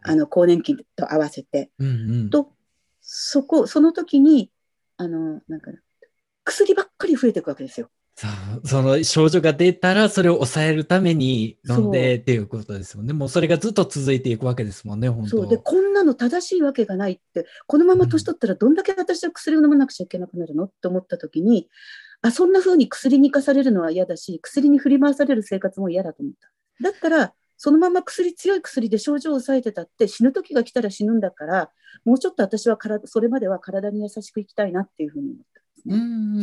[0.02, 1.70] あの更年期と合わせて。
[1.78, 2.30] うんうん。
[2.30, 2.52] と
[3.00, 4.50] そこその時に
[4.96, 5.78] あのなんかな
[6.44, 7.90] 薬ばっかり増えていくわけですよ。
[8.64, 13.12] その症状が出たら、それを抑えるために飲んでっていうことですもんね。
[13.12, 21.68] もうそれがずっと続いていくわけですもんね、本当そうでこんなの正しいわけがないってこのまま年取ったらどんだけ私は薬を飲まなくちゃいけなくなるのって思った時に
[22.22, 26.50] あそんな風に薬に生かされるのは嫌だし薬に振り回される生活も嫌だと思った。
[26.82, 31.70] だったらそのまま薬強い薬で症状を抑えてたって死ぬ時が来たら死ぬんだから
[32.06, 35.36] もうちょっと私は体それまでは体に優しく生きたいなっていうふうに思っ
[35.80, 35.96] ですね。
[35.96, 36.42] うんうん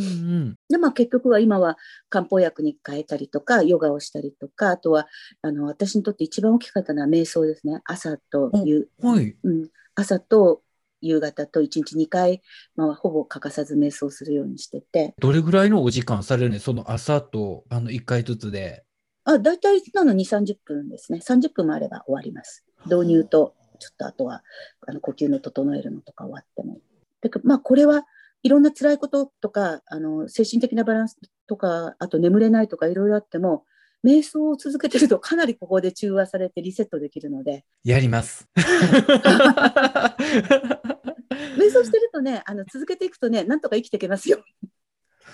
[0.50, 0.54] ん。
[0.68, 1.76] で、まあ、結局は今は
[2.08, 5.06] 漢方薬に変えたりとか、ヨガをしたりとか、あとは、
[5.42, 7.80] あの、私にとって一番大きかったのは瞑想ですね。
[7.84, 9.36] 朝と夕、はい。
[9.42, 10.62] うん、朝と
[11.00, 12.42] 夕方と1日2回、
[12.76, 18.84] まあ、ほぼ欠かさず瞑想するようにしてて、どれぐらいのお時間されるねその朝とあの1回ずつで。
[19.24, 21.20] あ、大体なの2、30分ですね。
[21.20, 22.64] 30分もあれば終わります。
[22.86, 24.42] 導入と、ちょっとあとは、
[24.86, 26.78] あの呼吸の整えるのとか終わっても。
[27.20, 28.06] でまあ、これは
[28.42, 31.16] いろんな辛いこととか、あの精神的なバランス
[31.46, 33.64] とか、あと眠れないとかいろいろあっても、
[34.04, 38.48] 瞑想を続けてるとかなりここで中和されてリセットできるので、やります。
[38.54, 38.62] 瞑
[41.70, 44.38] 想してるとね、あの続けていくとね、なんとか生きていけますよ。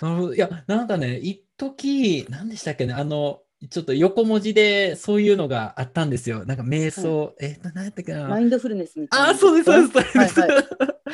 [0.01, 0.35] なるほど。
[0.35, 6.45] いや、なんかね、一時何でしたっけね、あの、ちょっと横文字でそういうのがあったんですよ。
[6.45, 8.29] なんか瞑想、えっと、何やったっけな。
[8.29, 9.29] マインドフルネスみたいな。
[9.31, 10.41] あ、そうです、そうです、そうです。
[10.41, 10.65] はいはい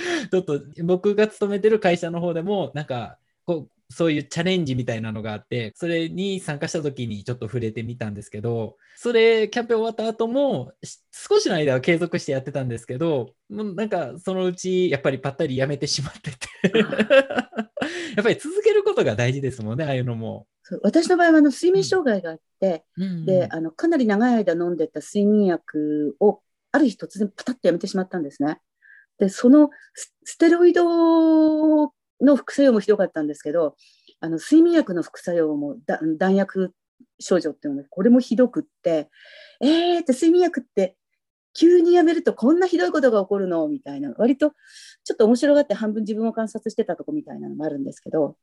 [0.30, 16.46] ちょっと僕が勤めてる会社の方でも、なんかこう、そういうチャレンジみたいなのがあって、それに参加した時にちょっと触れてみたんですけど、それ、キャンペーン終わった後も、し少しの間は継続してやってたんですけど、もうなんかそのうちやっぱりぱったりやめてしまってて、
[16.78, 20.46] やっぱり続けることが大事ですもんね、ああいうのも。
[20.82, 28.60] 私の場合はあの睡眠障害があって、うんであのかなり長い間飲んでた睡眠薬をある日突然パタッとやめてしまったんですね。
[29.18, 31.86] でそのスステロイド
[32.20, 33.76] の副作用もひどかったんですけど
[34.20, 36.74] あの睡眠薬の副作用もだ弾薬
[37.20, 39.08] 症状っていうのがこれもひどくって
[39.60, 40.96] えーって睡眠薬って
[41.52, 44.52] 急にやめるとこんなひどいことが起こるのみたいな割と
[45.04, 48.36] ちょっと面白がって半分自分を観察してたとこみたいなのもあるんですけど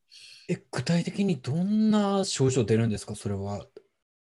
[0.49, 3.65] え、具体的にどんな症状出るんですか、それは。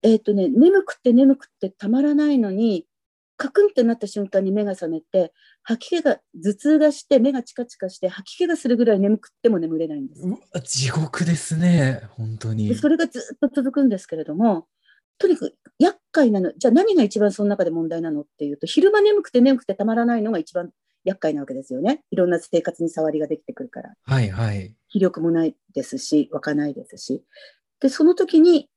[0.03, 2.87] えっ、とね、眠くて眠くてたまらないのに、
[3.43, 5.33] カクンってなった瞬間に目が覚めて、
[5.65, 10.23] 吐き気が、頭痛がして、目がチカチカして、吐き気がするぐらい眠くっても眠れないんです。
[10.63, 12.77] 地獄ですね、本当にで。
[12.77, 14.69] それがずっと続くんですけれども、
[15.19, 20.71] とにかく厄介なの、じゃあ何が一番その中で問題なのっていうと、昼間眠くて眠くてたまらないのが一番
[21.03, 22.05] 厄介なわけですよね。
[22.13, 23.95] いろんな生活に触りができてくるから。
[24.05, 24.73] はいはい。
[24.89, 27.25] 気力もないですし、湧かないですし。
[27.81, 28.69] で、その時に、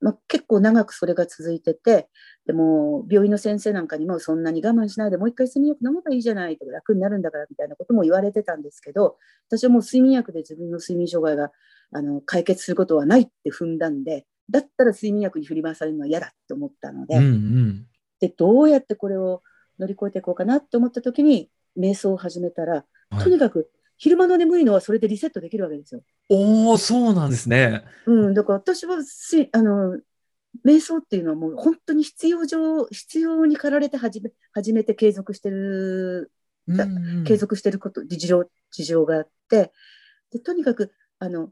[0.00, 2.08] まあ、結構長くそれが続いてて、
[2.46, 11.52] でも病院の先生なんかにもそんなに我慢しないでもう一回睡眠薬飲めばいいじゃないとか楽になるんだからみたいなことも言われてたんですけど、私はもう睡眠薬で自分の睡眠障害が
[11.92, 17.86] あの解決することはないって踏んだんで、だったら睡眠薬に振り回されるのは嫌だって思ったので、うんうん。
[18.20, 19.42] で、どうやってこれを
[19.78, 23.70] 乗り越えていこうかなって思った時に、瞑想を始めたら、はいとにかく
[24.00, 26.00] 昼間の眠いのはそれでリセットできるわけですよ。
[26.30, 27.84] おお、そうなんですね。
[28.06, 30.00] うん、だから私はしあの
[30.64, 36.32] 瞑想っていうのはもう本当に必要上必要に駆られて始め始めて継続してる
[36.66, 39.70] だうんうん継続してること事情事情があって
[40.32, 41.50] でとにかくあの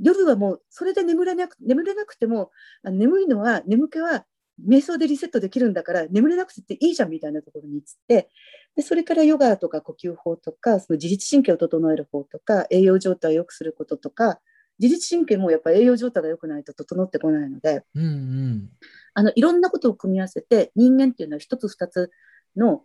[0.00, 2.50] 夜はもうそれで眠れなく眠れなくても
[2.82, 4.24] あ眠いのは眠気は
[4.66, 8.30] 瞑想でリセットできるんだから眠れなくていいじゃんみたいなところに移って
[8.76, 14.40] でそれからヨガとか呼吸法とかその自律神経を整える方とか栄養状態を良くすることとか
[14.78, 18.70] 自律神経もやっぱり栄養状態が良くないと整ってこないのでうんうん。
[19.12, 22.10] あのいろんなことを組み合わせて人間っていうのは一つ二つ
[22.56, 22.84] の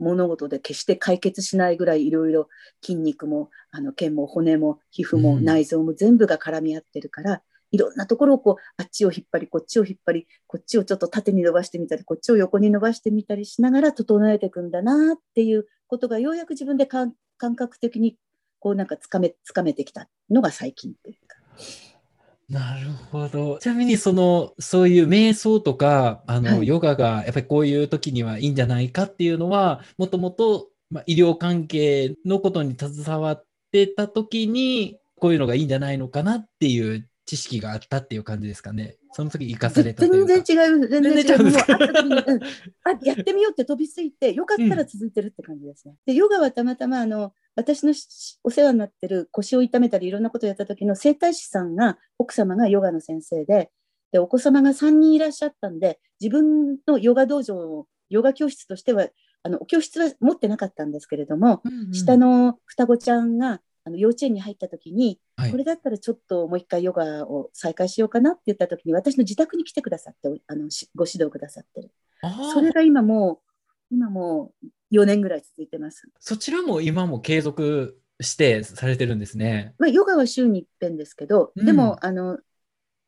[0.00, 2.48] 物事で決して解決しないぐらいいろいろ
[2.82, 18.16] 筋肉もあの腱も骨も皮膚もうん内臓も全部が絡み合ってるから、いろんなところをこうあっちを引っ張りこっちを引っ張りこっちをちょっと縦に伸ばしてみたりこっちを横に伸ばしてみたりしながら整えていくんだなっていうことがようやく自分で感感覚的に
[18.58, 21.36] こうなんかつかめつかめてきたのが最近っていうか。
[22.50, 23.58] なるほど。
[23.60, 38.96] ちなみに、その、そういう瞑想とか、あの、はいヨガが、やっぱりこういう時にはいいんじゃないかっていうのは、もともと、まあ、医療関係のことに携わってた時に、こういうのがいいんじゃないのかなっていう知識があったっていう感じですかね。
[39.12, 40.04] その時生かされた。
[40.04, 41.20] 全然違う、全然違う。
[41.20, 41.44] 違う
[42.26, 45.94] うんあ、やってみようって飛びついて、よかったら続いてるって感じですね。
[46.06, 53.70] で、ヨガはたまたま、あの、私のしお世話になってる腰を痛めたりいろんなことをやった時の整体師さんが、奥様がヨガの先生で、
[54.10, 59.06] で、お子様が3人いらっしゃったんで、自分のヨガ道場を、ヨガ教室としては、
[59.44, 63.60] あの、教室は持ってなかったんですけれども、うんうん下の双子ちゃんが、
[63.90, 65.50] の幼稚園に入った時に、はい。
[65.50, 71.90] これだったらちょっともう一回ヨガを再開しようかなって言った時に私の自宅に来てくださってあのしご指導くださってる。
[72.52, 73.38] それが今もう
[73.90, 74.66] 今もう
[74.96, 79.74] 4年ぐらい続いてます、そちらも今も継続してされてるんですね。
[79.78, 81.66] まあ、ヨガは週に一遍ですけど、うん。
[81.66, 82.38] でもあの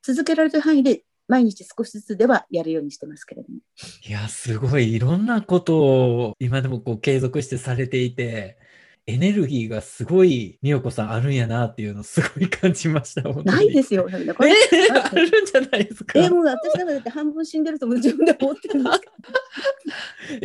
[0.03, 3.59] 続けられる範囲で毎日少しずつではやるようにしてますけれども。
[4.07, 4.93] いや、すごい。
[4.93, 8.59] いろんなことを今でもこう継続してされていて、
[9.07, 13.23] エネルギーがすごい美代子さんあるんやなっていうのをすごい感じました。
[13.23, 14.09] ないですよ。
[14.09, 16.21] なんかこれえーああるんじゃないですか？
[16.21, 19.07] えもう私なんかだって半分死んでると自分で思ってるんですけ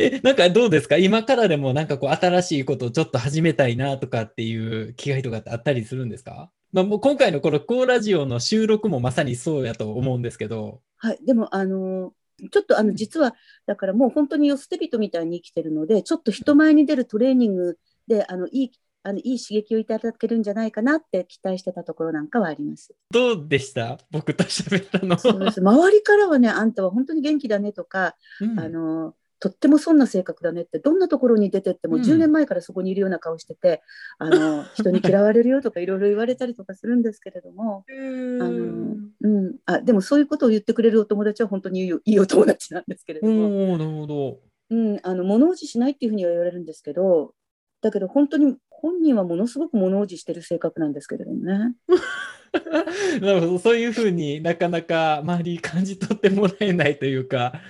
[0.02, 0.96] どえ、なんかどうですか？
[0.96, 6.50] 今からでもなんかこう新しいことをちょっと始めたいなとかっていう気概とかってあったりするんですか？
[6.72, 10.80] まあ、もう今回のこのコーラジオの収録もまさにそうやと思うんですけど。
[10.96, 12.12] はい、でもあの
[12.52, 13.34] ちょっとあの実は
[13.66, 17.78] だからもう本当に寄捨て人みたいに生きてるのでちょっと人前に出るトレーニング
[18.08, 18.70] であのいい
[19.04, 22.94] あのいい刺激をいただけるんじゃないかなって期待してたところなんかはあります。
[23.10, 23.98] どうでした？
[24.10, 25.18] 僕と喋ったの。
[25.18, 25.60] そうです。
[25.60, 28.60] 周りからはねあんたは本当に元気だねとか、うん。
[28.60, 32.02] あのとってもそんな性格だねってどんなところに出てってもうん。
[32.02, 33.82] 10年前からそこにいるような顔してて、
[34.18, 44.40] あの人に嫌われるよとか いろいろ言われたりとかするんですけれども、あのうん、あでもそういうことを言ってくれるお友達は本当にいい いいお友達なんですけれども、おおなるほど。
[44.70, 47.32] うん、あの物おじしないっていうふうには言われるんですけど
[47.80, 51.74] だけど本当に本人はものすごく物おじしてる性格なんですけれどもね。
[53.20, 53.58] なるほど。
[53.58, 57.60] そういうふうになかなか周り感じ取ってもらえないというか、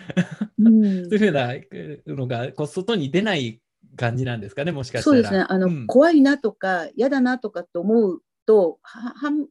[0.59, 3.61] うんそういうふうなえーのがこう外に出ない
[3.97, 5.17] 感じなんですかね、もしかしたら。
[5.17, 9.47] そうですねあの、うん怖いなとか嫌だなとかって思うとははん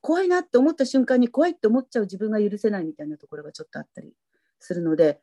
[0.00, 4.12] 怖いなって思った瞬間に怖いって思っちゃう自分が許せないみたいなところがちょっとあったり
[4.58, 5.20] するので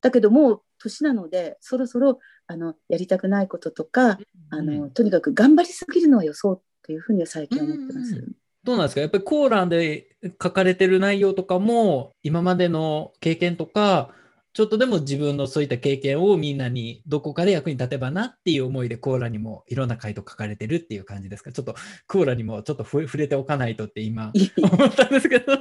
[0.00, 4.18] だけどもう年なのでそろそろあのやりたくないこととか、
[4.50, 4.90] あのうん。
[4.90, 8.14] とにかく頑張りすぎるのはよそうっていうふうには最近思ってます。
[8.14, 8.32] うん
[8.64, 9.00] どうなんですか？
[9.00, 14.10] やっぱりコーランで書かれてる内容とかも、今までの経験とか、
[14.54, 21.52] ちょっとでも自分のそういった経験をみんなにどこかで役に立てばなっていう思いでコーラにもいろんな回答書かれてるっていう感じですか？
[21.52, 21.76] ちょっと
[22.08, 24.32] コーラにもちょっとふ触れておかないとって今。
[24.56, 25.52] 思ったんですけど。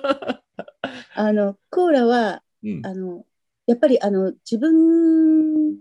[1.13, 2.81] あのコーラはうん。
[2.83, 3.23] あの
[3.67, 5.77] やっぱりあの自分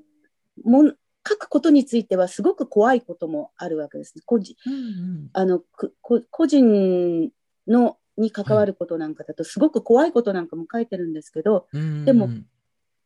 [0.62, 0.92] も
[1.26, 4.22] 書くことについてはすごく怖いこともあるわけですね。
[4.26, 7.30] 個人うんあのくこ個人
[7.66, 12.05] のに関わることなんかだとすごく怖いことなんかも書いてるんですけど、うん。
[12.05, 12.28] でも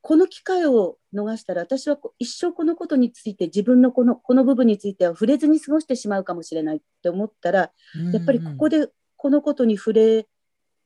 [0.00, 7.72] この機会を逃したら私はこ一生このことについて自分のこのこの部分については触れずに過ごしてしまうかもしれないって思ったら
[8.12, 10.26] やっぱりここでこのことに触れ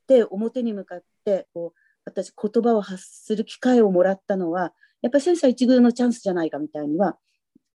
[0.07, 4.73] て表に向かってこう私言葉を発する機会をもらったのは
[5.03, 7.17] やっぱり千差一遇のチャンスじゃないかみたいには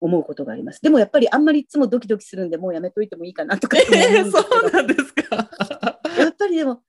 [0.00, 0.80] 思うことがあります。
[0.80, 5.36] でもやっぱりあんまりいつもドキドキするんでもうやめといてもいいかなとかえー、 そうなんですか？
[6.18, 6.82] やっぱりでも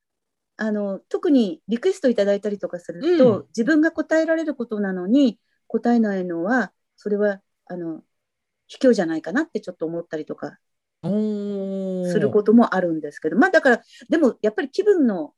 [0.57, 8.01] あの特にリクエストいただいたりとかすると、うん自分が答えられることなのに答えないのはそれはあの
[8.67, 10.57] 卑怯じゃないかなってちょっと思ったりとか
[11.03, 11.07] す
[12.19, 15.33] ることもあるんですけど、まあだからでもやっぱり気分の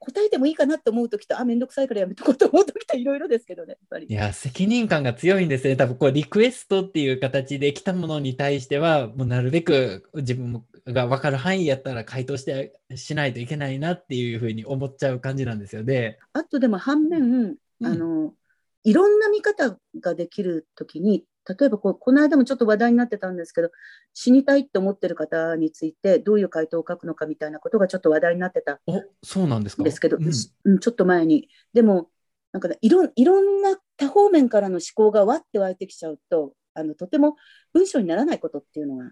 [0.00, 4.12] 答えてもいいかなって思う時とあ面倒くさいからやめとこうと思う時といろいろですけどねやっぱりい。
[4.12, 5.76] や、責任感が強いんですね。
[5.76, 16.18] 多分こうリクエストっていう形で来たものに対しては、もうなるべく自分が分かる範囲やったら回答してしないといけないなっていうふうに思っちゃう感じなんですよね。
[16.32, 18.34] あとでも反面、うんあの
[18.82, 23.70] いろんな見方ができる時に例えばこうこの間もちょっと話題になってたんですけど
[24.14, 29.82] 死にたいって思ってる方についてどういう回答を書くのかみたいなことがちょっと話題になってたお、そうなんですか？
[29.82, 30.24] んですけど、うん。
[30.64, 31.48] うんちょっと前に。
[31.72, 32.08] でも
[32.52, 37.36] なんか、ね、いろんいろんな多方面からの思考がわって湧いてきちゃうとあのとても
[37.72, 39.10] 文章にならないことっていうのが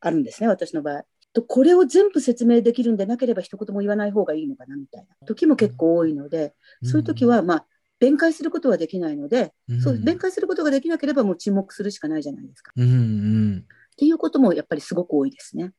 [0.00, 1.04] あるんですね私の場合。
[1.34, 6.54] とこれを全部説明できるんでなければ一言も言わない方がいいのかなみたいな時も結構多いので、
[6.84, 7.66] そういう時は、まあ、
[8.02, 12.72] 弁解することはできないので、うん、そう弁解することができなければもう沈黙するしかないじゃないですか。
[12.74, 13.64] うんうん。
[13.68, 15.70] っていうこともやっぱりすごく多いですね。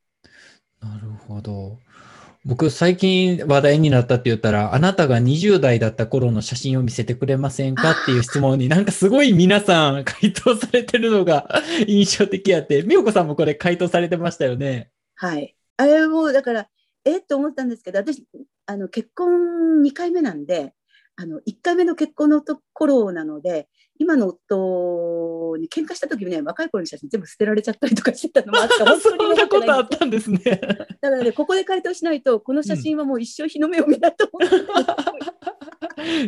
[0.80, 1.78] なるほど。
[2.46, 7.90] 僕、最近話題になったって言ったら、あなたが20代だった頃の写真を見せてくれませんか？
[7.90, 11.46] っていう質問に、なんかすごい皆さん回答されてるのが
[11.86, 14.90] 印象的やって、美代子さんもこれ回答されてましたよね。
[15.14, 15.54] はい。
[15.76, 16.68] あれもだから、
[17.04, 18.24] えっと思ったんですけど、私、
[18.64, 20.72] あの結婚2回目なんで、
[21.16, 23.68] あの1回目の結婚のところなので、
[23.98, 28.84] 今の夫に喧嘩した時にね、若い頃の写真全部捨てられちゃったりとかしてたのもあった。
[28.86, 30.38] 本そ当にんなことあっだたんですね。
[30.38, 34.56] からね、ここで回答しないと、この写真はもう一生日の目を見ないと思って、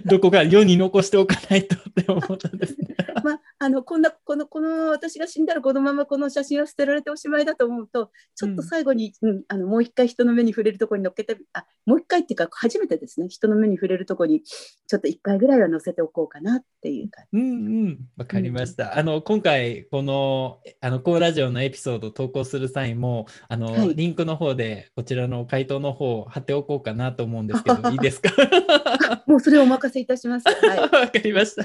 [0.04, 2.96] どこか世に残しておかないとって思ったんですね。
[3.24, 17.40] まあ、あのこんなこのこの私が死んだらこのままこの写真は捨てられておしまいだと思うとちょっと最後に、うん、うん、あのもう一回人の目に触れるところに乗っけてあもう一回っていうか初めてですね人の目に触れるところにちょっと一回ぐらいは載せておこうかなっていう感じ。
[17.40, 18.84] うんうんわかりました。
[18.84, 28.30] うん、あの今回このあのコーラジオのエピソードを投稿する際もあの、はい、リンクの方でこちらの回答の方を貼っておこうかなと思うんですけど いいですか？
[29.26, 30.44] もうそれをお任せいたします。
[30.48, 31.62] はい、わかりました。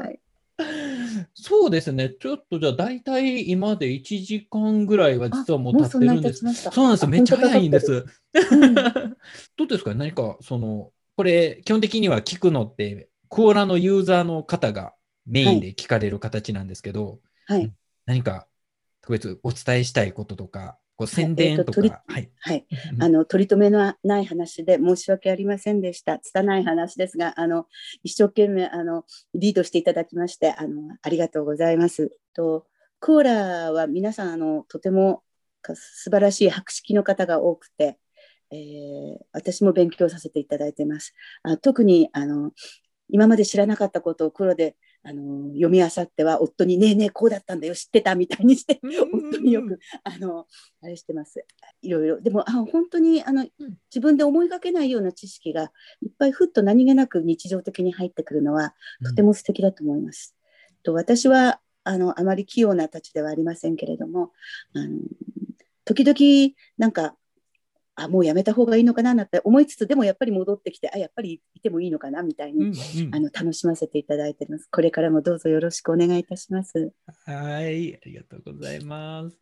[0.00, 0.18] はい
[1.34, 2.10] そうですね。
[2.10, 6.44] ちょっとじゃあ大体今で1時間ぐらいは実はもう経ってるんです。
[6.70, 7.06] そうなんです。
[7.06, 8.04] めっちゃ早いんです。
[8.52, 8.82] うん、 ど
[9.64, 9.94] うですか？
[9.94, 14.94] 何かその、これ基本的には聞くのってコーラのユーザーの方が
[15.28, 17.72] メインで聞かれる形なんですけど、はい、
[18.06, 18.46] 何か
[19.02, 22.66] 特別お伝えしたいこととか、こう宣伝とか、はい、はい、
[22.98, 26.18] あの取り留めのない話で申し訳ありませんでした。
[26.18, 27.66] 拙い話ですが、あの
[28.02, 29.04] 一生懸命あの
[29.34, 32.10] リードしていただきましてあのありがとうございます。
[32.34, 32.66] と
[33.00, 35.22] コーラは皆さんあのとても
[35.62, 37.98] 素晴らしい博識の方が多くて、
[38.50, 41.14] えー、私も勉強させていただいてます。
[41.44, 42.50] あ特にあの
[43.08, 47.74] 今まで知らなかったことを黒であの読み漁っては夫に「ねえねえこうだったんだよ。
[47.74, 50.46] 知ってた」みたいにして夫によくあの
[50.82, 51.44] あれしてます。
[51.82, 53.46] いろいろでもあ本当にあの
[53.90, 55.72] 自分で思いがけないような知識が
[56.02, 58.74] いっぱいふっと何気なく日常的に入ってくるのは
[59.04, 60.34] とても素敵だと思います。
[60.70, 64.32] うん、と私はあのあまり器用なたちではありませんけれども
[64.74, 64.98] あの
[65.84, 67.16] 時々なんか
[67.98, 76.92] あもうやめた方がいいのかなって思いつつでもやっぱり戻ってきてあやっぱりいてもいいのかなみたいに、うんうん、あの楽しませていただいてますこれからもどうぞよろしくお願いいたします
[77.26, 79.36] はいありがとうございます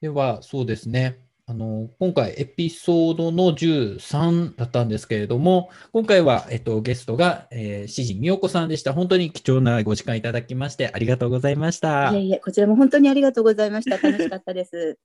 [0.00, 1.20] ではそうですね
[1.50, 8.92] あの今回エピソードの13だったんですけれども、今回は、えっと、ゲストが、えー、志美代子さんでした。
[8.92, 12.12] 本当に貴重なご時間いただきましてありがとうございました。
[12.12, 13.96] いえいえ、こちらも本当にありがとうございました。
[13.96, 14.98] 楽しかったです。